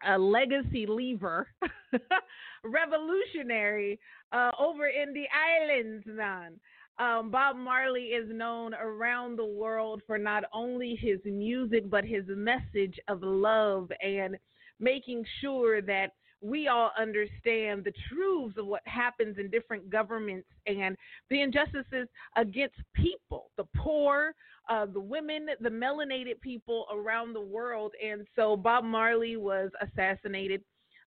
a 0.08 0.18
legacy 0.18 0.86
lever, 0.88 1.48
revolutionary 2.64 4.00
uh, 4.32 4.52
over 4.60 4.88
in 4.88 5.14
the 5.14 5.26
islands, 5.34 6.04
man. 6.08 6.60
Um, 7.00 7.32
Bob 7.32 7.56
Marley 7.56 8.08
is 8.08 8.30
known 8.30 8.74
around 8.76 9.38
the 9.38 9.46
world 9.46 10.02
for 10.06 10.18
not 10.18 10.44
only 10.54 10.96
his 10.96 11.20
music, 11.26 11.90
but 11.90 12.06
his 12.06 12.24
message 12.28 13.00
of 13.08 13.24
love 13.24 13.92
and 14.02 14.38
making 14.80 15.26
sure 15.42 15.82
that 15.82 16.12
we 16.44 16.68
all 16.68 16.92
understand 17.00 17.84
the 17.84 17.94
truths 18.10 18.58
of 18.58 18.68
what 18.68 18.82
happens 18.86 19.38
in 19.40 19.50
different 19.50 19.90
governments 19.90 20.48
and 20.68 20.98
the 21.30 21.42
injustices 21.42 22.08
against 22.36 22.76
people, 22.94 23.50
the 23.58 23.64
poor, 23.78 24.36
uh, 24.70 24.86
the 24.86 25.00
women, 25.00 25.48
the 25.62 25.70
melanated 25.70 26.40
people 26.42 26.86
around 26.94 27.34
the 27.34 27.42
world. 27.42 27.94
And 28.04 28.26
so 28.36 28.56
Bob 28.56 28.84
Marley 28.84 29.38
was 29.38 29.70
assassinated 29.82 30.62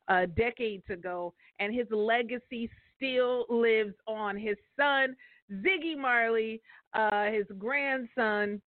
uh, 0.09 0.27
decades 0.37 0.85
ago, 0.91 1.35
and 1.59 1.75
his 1.75 1.87
legacy 1.91 2.71
still 2.97 3.47
lives 3.49 3.95
on. 4.07 4.37
His 4.37 4.57
son, 4.77 5.17
Ziggy 5.53 5.97
Marley, 5.97 6.61
uh, 6.95 7.25
his 7.25 7.47
grandson, 7.59 8.61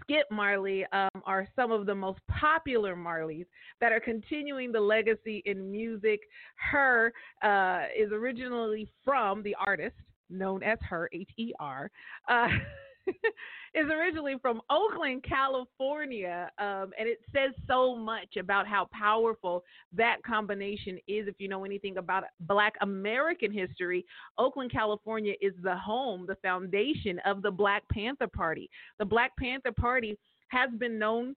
Skip 0.00 0.26
Marley 0.30 0.86
um, 0.92 1.08
are 1.24 1.46
some 1.54 1.70
of 1.70 1.86
the 1.86 1.94
most 1.94 2.20
popular 2.28 2.96
Marleys 2.96 3.46
that 3.80 3.92
are 3.92 4.00
continuing 4.00 4.72
the 4.72 4.80
legacy 4.80 5.42
in 5.46 5.70
music. 5.70 6.20
Her 6.56 7.12
uh, 7.42 7.84
is 7.96 8.10
originally 8.12 8.88
from 9.04 9.42
the 9.42 9.54
artist 9.58 9.96
known 10.30 10.62
as 10.62 10.78
Her, 10.88 11.08
H 11.12 11.30
E 11.36 11.52
R. 11.58 11.90
Uh, 12.28 12.48
is 13.74 13.86
originally 13.90 14.36
from 14.40 14.60
Oakland, 14.70 15.24
California, 15.28 16.50
um, 16.58 16.92
and 16.98 17.08
it 17.08 17.20
says 17.32 17.52
so 17.66 17.96
much 17.96 18.36
about 18.38 18.66
how 18.66 18.88
powerful 18.92 19.64
that 19.92 20.18
combination 20.26 20.96
is. 21.08 21.28
If 21.28 21.36
you 21.38 21.48
know 21.48 21.64
anything 21.64 21.98
about 21.98 22.24
Black 22.40 22.74
American 22.80 23.52
history, 23.52 24.04
Oakland, 24.38 24.72
California 24.72 25.34
is 25.40 25.54
the 25.62 25.76
home, 25.76 26.26
the 26.26 26.36
foundation 26.36 27.18
of 27.24 27.42
the 27.42 27.50
Black 27.50 27.82
Panther 27.90 28.28
Party. 28.28 28.70
The 28.98 29.04
Black 29.04 29.32
Panther 29.38 29.72
Party 29.72 30.18
has 30.48 30.70
been 30.78 30.98
known 30.98 31.34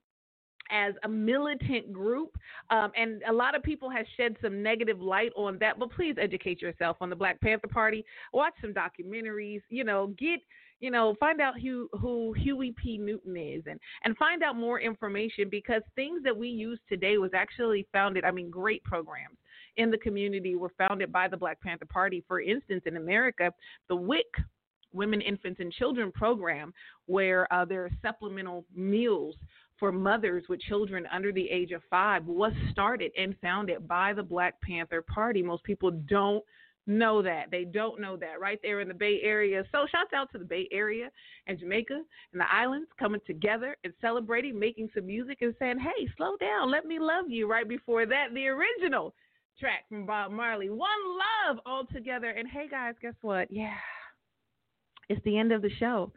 as 0.69 0.93
a 1.03 1.07
militant 1.07 1.93
group, 1.93 2.37
um, 2.69 2.91
and 2.95 3.21
a 3.27 3.33
lot 3.33 3.55
of 3.55 3.63
people 3.63 3.89
have 3.89 4.05
shed 4.17 4.35
some 4.41 4.61
negative 4.61 4.99
light 4.99 5.31
on 5.35 5.57
that. 5.59 5.79
But 5.79 5.91
please 5.91 6.15
educate 6.19 6.61
yourself 6.61 6.97
on 7.01 7.09
the 7.09 7.15
Black 7.15 7.39
Panther 7.41 7.67
Party. 7.67 8.03
Watch 8.33 8.53
some 8.61 8.73
documentaries. 8.73 9.61
You 9.69 9.83
know, 9.83 10.13
get 10.19 10.39
you 10.79 10.91
know, 10.91 11.15
find 11.19 11.41
out 11.41 11.59
who 11.59 11.89
who 11.93 12.33
Huey 12.33 12.73
P. 12.81 12.97
Newton 12.97 13.35
is, 13.35 13.63
and 13.67 13.79
and 14.03 14.15
find 14.17 14.43
out 14.43 14.55
more 14.55 14.79
information 14.79 15.49
because 15.49 15.81
things 15.95 16.21
that 16.23 16.35
we 16.35 16.49
use 16.49 16.79
today 16.87 17.17
was 17.17 17.31
actually 17.33 17.87
founded. 17.91 18.23
I 18.23 18.31
mean, 18.31 18.49
great 18.49 18.83
programs 18.83 19.37
in 19.77 19.91
the 19.91 19.97
community 19.97 20.55
were 20.55 20.71
founded 20.77 21.11
by 21.11 21.27
the 21.27 21.37
Black 21.37 21.59
Panther 21.61 21.85
Party. 21.85 22.23
For 22.27 22.41
instance, 22.41 22.83
in 22.85 22.97
America, 22.97 23.51
the 23.89 23.95
WIC 23.95 24.25
Women, 24.93 25.21
Infants, 25.21 25.59
and 25.59 25.71
Children 25.71 26.11
program, 26.11 26.73
where 27.05 27.51
uh, 27.53 27.65
there 27.65 27.85
are 27.85 27.91
supplemental 28.01 28.65
meals 28.75 29.35
for 29.79 29.91
mothers 29.91 30.43
with 30.49 30.59
children 30.61 31.05
under 31.11 31.31
the 31.31 31.49
age 31.49 31.71
of 31.71 31.81
five, 31.89 32.25
was 32.25 32.53
started 32.71 33.11
and 33.17 33.35
founded 33.41 33.87
by 33.87 34.13
the 34.13 34.23
Black 34.23 34.59
Panther 34.61 35.03
Party. 35.03 35.43
Most 35.43 35.63
people 35.63 35.91
don't 35.91 36.43
know 36.87 37.21
that. 37.21 37.51
They 37.51 37.65
don't 37.65 37.99
know 38.01 38.17
that 38.17 38.39
right 38.39 38.59
there 38.63 38.79
in 38.79 38.87
the 38.87 38.93
Bay 38.93 39.19
Area. 39.21 39.63
So, 39.71 39.85
shouts 39.91 40.13
out 40.15 40.31
to 40.31 40.37
the 40.37 40.45
Bay 40.45 40.67
Area 40.71 41.11
and 41.45 41.59
Jamaica 41.59 42.01
and 42.31 42.41
the 42.41 42.51
islands 42.51 42.89
coming 42.97 43.21
together 43.27 43.77
and 43.83 43.93
celebrating, 44.01 44.57
making 44.57 44.89
some 44.95 45.05
music 45.05 45.39
and 45.41 45.53
saying, 45.59 45.79
hey, 45.79 46.07
slow 46.17 46.37
down, 46.37 46.71
let 46.71 46.85
me 46.85 46.97
love 46.99 47.25
you. 47.29 47.49
Right 47.49 47.67
before 47.67 48.05
that, 48.05 48.27
the 48.33 48.47
original 48.47 49.13
track 49.59 49.87
from 49.89 50.05
Bob 50.05 50.31
Marley, 50.31 50.69
One 50.69 50.89
Love 51.47 51.59
all 51.65 51.85
together. 51.93 52.29
And 52.29 52.47
hey, 52.47 52.67
guys, 52.69 52.95
guess 53.01 53.15
what? 53.21 53.51
Yeah, 53.51 53.73
it's 55.09 55.23
the 55.25 55.37
end 55.37 55.51
of 55.51 55.61
the 55.61 55.71
show. 55.79 56.11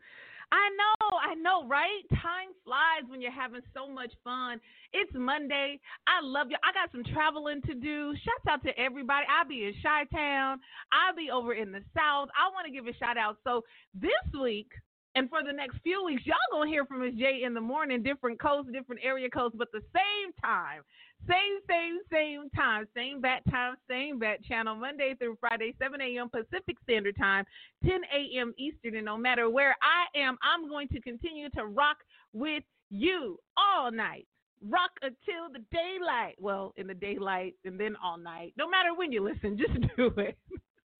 I 0.52 0.68
know, 0.74 1.18
I 1.18 1.34
know, 1.34 1.68
right? 1.68 2.02
Time 2.10 2.50
flies 2.64 3.08
when 3.08 3.20
you're 3.20 3.30
having 3.30 3.62
so 3.72 3.88
much 3.88 4.12
fun. 4.24 4.60
It's 4.92 5.12
Monday. 5.14 5.78
I 6.06 6.18
love 6.22 6.48
you. 6.50 6.56
I 6.64 6.72
got 6.72 6.90
some 6.90 7.04
traveling 7.14 7.62
to 7.62 7.74
do. 7.74 8.12
Shouts 8.14 8.46
out 8.50 8.62
to 8.64 8.78
everybody. 8.78 9.26
I'll 9.30 9.48
be 9.48 9.64
in 9.64 9.74
Chi 9.82 10.04
Town. 10.12 10.58
I'll 10.90 11.14
be 11.14 11.30
over 11.30 11.54
in 11.54 11.70
the 11.70 11.82
South. 11.94 12.28
I 12.34 12.50
want 12.52 12.66
to 12.66 12.72
give 12.72 12.86
a 12.86 12.96
shout 12.98 13.16
out. 13.16 13.36
So 13.44 13.62
this 13.94 14.10
week, 14.40 14.72
and 15.14 15.28
for 15.28 15.42
the 15.42 15.52
next 15.52 15.78
few 15.82 16.04
weeks, 16.04 16.22
y'all 16.24 16.36
gonna 16.52 16.70
hear 16.70 16.84
from 16.84 17.00
Miz 17.00 17.14
J 17.18 17.42
in 17.44 17.54
the 17.54 17.60
morning, 17.60 18.02
different 18.02 18.40
coasts, 18.40 18.70
different 18.72 19.00
area 19.04 19.28
codes, 19.28 19.54
but 19.58 19.72
the 19.72 19.82
same 19.94 20.32
time, 20.42 20.82
same, 21.28 21.58
same, 21.68 21.98
same 22.10 22.50
time, 22.50 22.86
same 22.94 23.20
bat 23.20 23.42
time, 23.50 23.74
same 23.88 24.18
bat 24.18 24.42
channel, 24.44 24.74
Monday 24.74 25.14
through 25.18 25.36
Friday, 25.40 25.74
7 25.78 26.00
a.m. 26.00 26.30
Pacific 26.30 26.76
Standard 26.82 27.16
Time, 27.16 27.44
10 27.84 28.00
a.m. 28.14 28.54
Eastern. 28.56 28.96
And 28.96 29.04
no 29.04 29.16
matter 29.16 29.50
where 29.50 29.76
I 29.82 30.18
am, 30.18 30.38
I'm 30.42 30.68
going 30.68 30.88
to 30.88 31.00
continue 31.00 31.50
to 31.50 31.66
rock 31.66 31.98
with 32.32 32.62
you 32.90 33.38
all 33.56 33.90
night. 33.90 34.26
Rock 34.66 34.90
until 35.02 35.52
the 35.52 35.64
daylight. 35.72 36.36
Well, 36.38 36.72
in 36.76 36.86
the 36.86 36.94
daylight 36.94 37.54
and 37.64 37.78
then 37.78 37.96
all 38.02 38.18
night. 38.18 38.52
No 38.56 38.68
matter 38.68 38.94
when 38.94 39.12
you 39.12 39.22
listen, 39.22 39.58
just 39.58 39.96
do 39.96 40.12
it. 40.16 40.38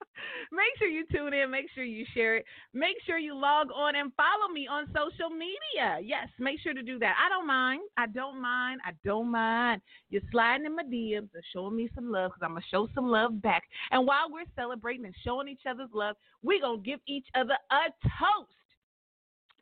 make 0.52 0.76
sure 0.78 0.88
you 0.88 1.04
tune 1.12 1.34
in. 1.34 1.50
Make 1.50 1.66
sure 1.74 1.84
you 1.84 2.04
share 2.14 2.36
it. 2.36 2.44
Make 2.74 2.96
sure 3.06 3.18
you 3.18 3.34
log 3.34 3.68
on 3.74 3.96
and 3.96 4.12
follow 4.14 4.52
me 4.52 4.66
on 4.70 4.86
social 4.88 5.30
media. 5.30 5.98
Yes, 6.02 6.28
make 6.38 6.60
sure 6.60 6.74
to 6.74 6.82
do 6.82 6.98
that. 6.98 7.14
I 7.24 7.28
don't 7.28 7.46
mind. 7.46 7.82
I 7.96 8.06
don't 8.06 8.40
mind. 8.40 8.80
I 8.84 8.92
don't 9.04 9.30
mind. 9.30 9.80
You're 10.10 10.22
sliding 10.30 10.66
in 10.66 10.76
my 10.76 10.84
DMs 10.84 11.30
and 11.34 11.44
showing 11.52 11.76
me 11.76 11.90
some 11.94 12.10
love 12.10 12.30
because 12.30 12.42
I'm 12.44 12.52
going 12.52 12.62
to 12.62 12.68
show 12.68 12.88
some 12.94 13.08
love 13.08 13.40
back. 13.42 13.62
And 13.90 14.06
while 14.06 14.30
we're 14.30 14.44
celebrating 14.56 15.04
and 15.04 15.14
showing 15.24 15.48
each 15.48 15.66
other's 15.68 15.90
love, 15.92 16.16
we're 16.42 16.60
going 16.60 16.82
to 16.82 16.90
give 16.90 17.00
each 17.06 17.26
other 17.34 17.54
a 17.70 17.90
toast. 18.02 18.50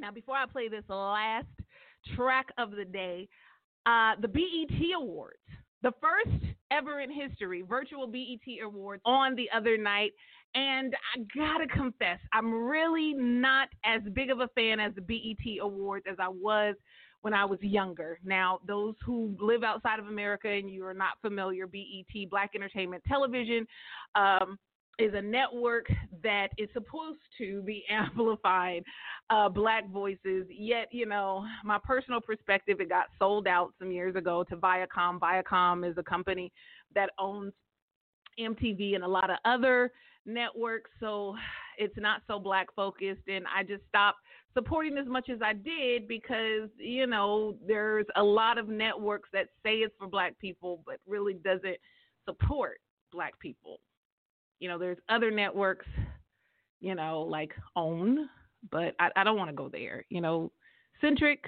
Now, 0.00 0.12
before 0.12 0.36
I 0.36 0.46
play 0.46 0.68
this 0.68 0.84
last 0.88 1.46
track 2.14 2.46
of 2.56 2.70
the 2.70 2.84
day, 2.84 3.28
uh, 3.86 4.14
the 4.20 4.28
BET 4.28 4.78
Awards 4.96 5.36
the 5.82 5.92
first 6.00 6.44
ever 6.70 7.00
in 7.00 7.10
history 7.10 7.62
virtual 7.62 8.06
BET 8.06 8.64
Awards 8.64 9.02
on 9.04 9.34
the 9.34 9.48
other 9.54 9.76
night. 9.76 10.12
And 10.54 10.94
I 11.14 11.20
gotta 11.36 11.66
confess, 11.66 12.18
I'm 12.32 12.52
really 12.52 13.12
not 13.14 13.68
as 13.84 14.00
big 14.14 14.30
of 14.30 14.40
a 14.40 14.48
fan 14.48 14.80
as 14.80 14.94
the 14.94 15.02
BET 15.02 15.62
Awards 15.62 16.06
as 16.10 16.16
I 16.18 16.28
was 16.28 16.74
when 17.20 17.34
I 17.34 17.44
was 17.44 17.58
younger. 17.60 18.18
Now, 18.24 18.60
those 18.66 18.94
who 19.04 19.36
live 19.40 19.62
outside 19.62 19.98
of 19.98 20.06
America 20.06 20.48
and 20.48 20.70
you 20.70 20.84
are 20.86 20.94
not 20.94 21.20
familiar, 21.20 21.66
BET, 21.66 22.30
Black 22.30 22.52
Entertainment 22.54 23.02
Television, 23.06 23.66
um, 24.14 24.58
is 24.98 25.14
a 25.14 25.22
network 25.22 25.86
that 26.22 26.48
is 26.58 26.68
supposed 26.72 27.20
to 27.38 27.62
be 27.62 27.84
amplifying 27.90 28.82
uh, 29.30 29.48
black 29.48 29.88
voices. 29.90 30.46
Yet, 30.50 30.88
you 30.90 31.06
know, 31.06 31.44
my 31.64 31.78
personal 31.82 32.20
perspective, 32.20 32.80
it 32.80 32.88
got 32.88 33.06
sold 33.18 33.46
out 33.46 33.72
some 33.78 33.92
years 33.92 34.16
ago 34.16 34.44
to 34.44 34.56
Viacom. 34.56 35.18
Viacom 35.18 35.88
is 35.88 35.96
a 35.98 36.02
company 36.02 36.52
that 36.94 37.10
owns 37.18 37.52
MTV 38.38 38.94
and 38.94 39.04
a 39.04 39.08
lot 39.08 39.30
of 39.30 39.36
other 39.44 39.92
networks, 40.26 40.90
so 41.00 41.36
it's 41.78 41.96
not 41.96 42.22
so 42.26 42.38
black 42.38 42.66
focused. 42.74 43.28
And 43.28 43.44
I 43.54 43.62
just 43.62 43.82
stopped 43.88 44.18
supporting 44.54 44.98
as 44.98 45.06
much 45.06 45.28
as 45.28 45.38
I 45.42 45.52
did 45.52 46.08
because, 46.08 46.68
you 46.76 47.06
know, 47.06 47.56
there's 47.66 48.06
a 48.16 48.22
lot 48.22 48.58
of 48.58 48.68
networks 48.68 49.28
that 49.32 49.48
say 49.62 49.76
it's 49.76 49.94
for 49.98 50.08
black 50.08 50.38
people, 50.40 50.82
but 50.84 50.96
really 51.06 51.34
doesn't 51.34 51.76
support 52.26 52.78
black 53.12 53.38
people 53.38 53.80
you 54.60 54.68
know, 54.68 54.78
there's 54.78 54.98
other 55.08 55.30
networks, 55.30 55.86
you 56.80 56.94
know, 56.94 57.22
like 57.22 57.52
OWN, 57.76 58.28
but 58.70 58.94
I, 58.98 59.10
I 59.16 59.24
don't 59.24 59.36
want 59.36 59.50
to 59.50 59.56
go 59.56 59.68
there. 59.68 60.04
You 60.08 60.20
know, 60.20 60.52
Centric, 61.00 61.44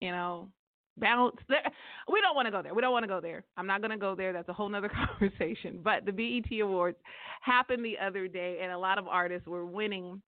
you 0.00 0.10
know, 0.10 0.48
Bounce. 0.96 1.36
There, 1.48 1.62
We 2.10 2.20
don't 2.20 2.34
want 2.34 2.46
to 2.46 2.52
go 2.52 2.62
there. 2.62 2.74
We 2.74 2.80
don't 2.80 2.92
want 2.92 3.04
to 3.04 3.08
go 3.08 3.20
there. 3.20 3.44
I'm 3.56 3.66
not 3.66 3.80
going 3.80 3.90
to 3.90 3.98
go 3.98 4.14
there. 4.14 4.32
That's 4.32 4.48
a 4.48 4.52
whole 4.52 4.68
nother 4.68 4.90
conversation. 5.20 5.80
But 5.82 6.04
the 6.06 6.12
BET 6.12 6.60
Awards 6.60 6.96
happened 7.42 7.84
the 7.84 7.98
other 7.98 8.28
day, 8.28 8.60
and 8.62 8.72
a 8.72 8.78
lot 8.78 8.98
of 8.98 9.06
artists 9.06 9.46
were 9.46 9.66
winning 9.66 10.22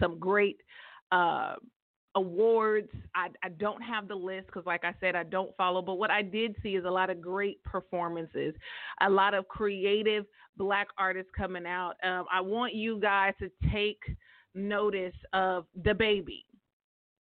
some 0.00 0.18
great 0.18 0.60
uh, 1.12 1.54
awards. 2.16 2.88
I, 3.14 3.28
I 3.44 3.50
don't 3.50 3.82
have 3.82 4.08
the 4.08 4.14
list 4.14 4.46
because, 4.46 4.66
like 4.66 4.84
I 4.84 4.94
said, 5.00 5.14
I 5.14 5.22
don't 5.22 5.54
follow. 5.56 5.82
But 5.82 5.94
what 5.94 6.10
I 6.10 6.22
did 6.22 6.56
see 6.62 6.70
is 6.70 6.84
a 6.84 6.90
lot 6.90 7.10
of 7.10 7.20
great 7.20 7.62
performances, 7.62 8.54
a 9.00 9.08
lot 9.08 9.34
of 9.34 9.46
creative 9.46 10.24
black 10.56 10.88
artists 10.98 11.30
coming 11.36 11.66
out. 11.66 11.94
Um, 12.02 12.24
I 12.32 12.40
want 12.40 12.74
you 12.74 12.98
guys 12.98 13.34
to 13.38 13.50
take 13.70 14.00
notice 14.54 15.14
of 15.32 15.66
the 15.84 15.94
baby. 15.94 16.44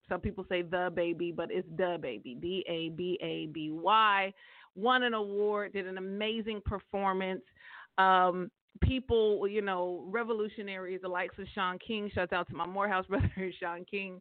Some 0.10 0.20
people 0.20 0.46
say 0.50 0.64
the 0.64 0.92
baby, 0.94 1.32
but 1.32 1.50
it's 1.52 1.68
DaBaby. 1.76 2.42
D 2.42 2.66
A 2.68 2.90
B 2.90 3.18
A 3.22 3.46
B 3.54 3.70
Y. 3.72 4.34
Won 4.76 5.04
an 5.04 5.14
award, 5.14 5.74
did 5.74 5.88
an 5.88 5.98
amazing 5.98 6.62
performance. 6.66 7.44
Um, 7.98 8.50
people, 8.82 9.48
you 9.48 9.62
know, 9.62 10.06
revolutionaries, 10.08 11.02
the 11.02 11.08
likes 11.08 11.38
of 11.38 11.46
Shaun 11.54 11.78
King. 11.86 12.10
Shouts 12.14 12.34
out 12.34 12.50
to 12.50 12.56
my 12.56 12.66
Morehouse 12.66 13.06
brother, 13.10 13.52
Shaun 13.60 13.86
King 13.90 14.20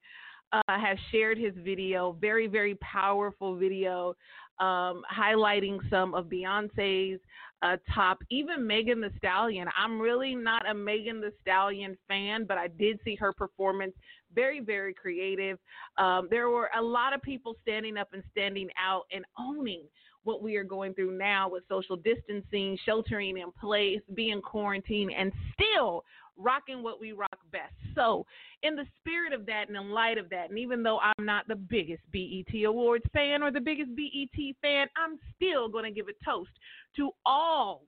uh, 0.53 0.61
has 0.67 0.99
shared 1.11 1.39
his 1.39 1.55
video, 1.65 2.17
very, 2.21 2.47
very 2.47 2.75
powerful 2.77 3.57
video, 3.57 4.15
um, 4.59 5.03
highlighting 5.13 5.79
some 5.89 6.15
of 6.15 6.27
Beyonce's 6.27 7.21
uh, 7.63 7.77
top, 7.95 8.19
even 8.31 8.67
Megan 8.67 9.01
Thee 9.01 9.09
Stallion. 9.19 9.69
I'm 9.77 10.01
really 10.01 10.35
not 10.35 10.69
a 10.69 10.75
Megan 10.75 11.21
Thee 11.21 11.29
Stallion 11.41 11.97
fan, 12.09 12.45
but 12.45 12.59
I 12.59 12.69
did 12.69 12.99
see 13.05 13.15
her 13.17 13.33
performance 13.33 13.93
very, 14.35 14.61
very 14.61 14.95
creative. 14.95 15.59
Um, 15.99 16.29
there 16.31 16.51
were 16.51 16.71
a 16.79 16.83
lot 16.83 17.15
of 17.15 17.23
people 17.23 17.57
standing 17.63 17.97
up 17.97 18.09
and 18.13 18.23
standing 18.31 18.69
out 18.83 19.05
and 19.13 19.25
owning 19.39 19.83
what 20.25 20.43
we 20.43 20.57
are 20.57 20.65
going 20.65 20.95
through 20.95 21.17
now 21.17 21.49
with 21.49 21.65
social 21.69 21.97
distancing, 21.97 22.79
sheltering 22.85 23.39
in 23.39 23.51
place, 23.53 24.01
being 24.15 24.43
quarantined, 24.43 25.13
and 25.17 25.33
still 25.55 26.05
rocking 26.41 26.82
what 26.82 27.01
we 27.01 27.12
rock 27.12 27.38
best. 27.53 27.74
So, 27.95 28.26
in 28.62 28.76
the 28.76 28.86
spirit 28.99 29.32
of 29.32 29.47
that 29.47 29.68
and 29.68 29.76
in 29.76 29.91
light 29.91 30.18
of 30.18 30.28
that, 30.30 30.51
and 30.51 30.59
even 30.59 30.82
though 30.82 30.99
I'm 30.99 31.24
not 31.24 31.47
the 31.49 31.57
biggest 31.57 32.03
BET 32.12 32.64
Awards 32.64 33.05
fan 33.12 33.43
or 33.43 33.51
the 33.51 33.61
biggest 33.61 33.91
BET 33.97 34.57
fan, 34.62 34.86
I'm 34.97 35.18
still 35.36 35.68
going 35.68 35.84
to 35.84 35.91
give 35.91 36.07
a 36.09 36.24
toast 36.24 36.51
to 36.97 37.11
all 37.24 37.84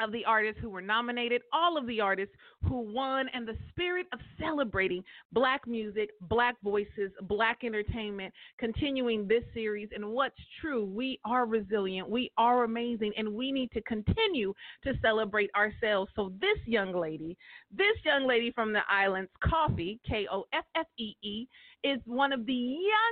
of 0.00 0.12
the 0.12 0.24
artists 0.24 0.60
who 0.60 0.70
were 0.70 0.82
nominated, 0.82 1.42
all 1.52 1.76
of 1.76 1.86
the 1.86 2.00
artists 2.00 2.34
who 2.68 2.80
won, 2.80 3.28
and 3.32 3.46
the 3.46 3.56
spirit 3.68 4.06
of 4.12 4.20
celebrating 4.40 5.02
black 5.32 5.66
music, 5.66 6.10
black 6.22 6.56
voices, 6.62 7.10
black 7.22 7.58
entertainment, 7.64 8.32
continuing 8.58 9.26
this 9.26 9.44
series. 9.54 9.88
And 9.94 10.08
what's 10.10 10.36
true, 10.60 10.84
we 10.84 11.20
are 11.24 11.46
resilient, 11.46 12.08
we 12.08 12.30
are 12.38 12.64
amazing, 12.64 13.12
and 13.16 13.32
we 13.32 13.52
need 13.52 13.70
to 13.72 13.82
continue 13.82 14.54
to 14.84 14.92
celebrate 15.02 15.50
ourselves. 15.56 16.10
So, 16.16 16.32
this 16.40 16.58
young 16.66 16.94
lady, 16.94 17.36
this 17.70 17.96
young 18.04 18.26
lady 18.26 18.50
from 18.52 18.72
the 18.72 18.82
islands, 18.90 19.30
Koffee, 19.44 19.98
K 20.08 20.26
O 20.30 20.44
F 20.52 20.64
F 20.76 20.86
E 20.98 21.14
E, 21.22 21.46
is 21.84 22.00
one 22.06 22.32
of 22.32 22.44
the 22.46 22.52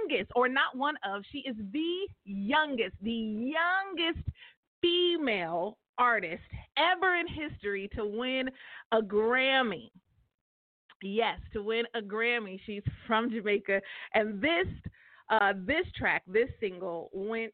youngest, 0.01 0.31
or 0.35 0.49
not 0.49 0.77
one 0.77 0.97
of, 1.05 1.23
she 1.31 1.39
is 1.39 1.57
the 1.73 2.09
youngest, 2.25 2.97
the 3.03 3.11
youngest 3.11 4.29
female 4.81 5.77
artist 5.99 6.43
ever 6.77 7.17
in 7.17 7.27
history 7.27 7.89
to 7.97 8.05
win 8.05 8.51
a 8.93 9.01
Grammy. 9.01 9.91
Yes, 11.03 11.39
to 11.53 11.63
win 11.63 11.85
a 11.95 12.01
Grammy. 12.01 12.59
She's 12.65 12.83
from 13.07 13.31
Jamaica, 13.31 13.81
and 14.15 14.41
this 14.41 14.67
uh, 15.29 15.53
this 15.67 15.87
track, 15.97 16.23
this 16.27 16.49
single, 16.61 17.11
went 17.13 17.53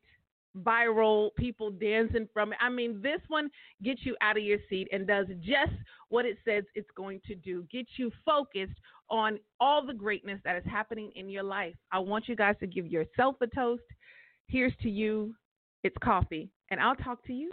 viral. 0.58 1.30
People 1.36 1.70
dancing 1.70 2.28
from 2.32 2.52
it. 2.52 2.58
I 2.60 2.68
mean, 2.68 3.00
this 3.02 3.20
one 3.28 3.50
gets 3.82 4.04
you 4.04 4.16
out 4.20 4.36
of 4.36 4.44
your 4.44 4.58
seat 4.68 4.88
and 4.92 5.06
does 5.06 5.26
just 5.40 5.72
what 6.08 6.24
it 6.24 6.36
says 6.44 6.64
it's 6.74 6.90
going 6.96 7.20
to 7.26 7.34
do. 7.34 7.66
Get 7.72 7.86
you 7.96 8.10
focused 8.24 8.78
on 9.10 9.38
all 9.60 9.84
the 9.84 9.94
greatness 9.94 10.40
that 10.44 10.56
is 10.56 10.64
happening 10.70 11.10
in 11.16 11.28
your 11.28 11.42
life. 11.42 11.74
I 11.90 11.98
want 11.98 12.28
you 12.28 12.36
guys 12.36 12.56
to 12.60 12.66
give 12.66 12.86
yourself 12.86 13.36
a 13.40 13.46
toast. 13.46 13.82
Here's 14.46 14.74
to 14.82 14.90
you. 14.90 15.34
It's 15.84 15.96
Koffee, 15.98 16.48
and 16.70 16.78
I'll 16.78 16.94
talk 16.94 17.24
to 17.26 17.32
you 17.32 17.52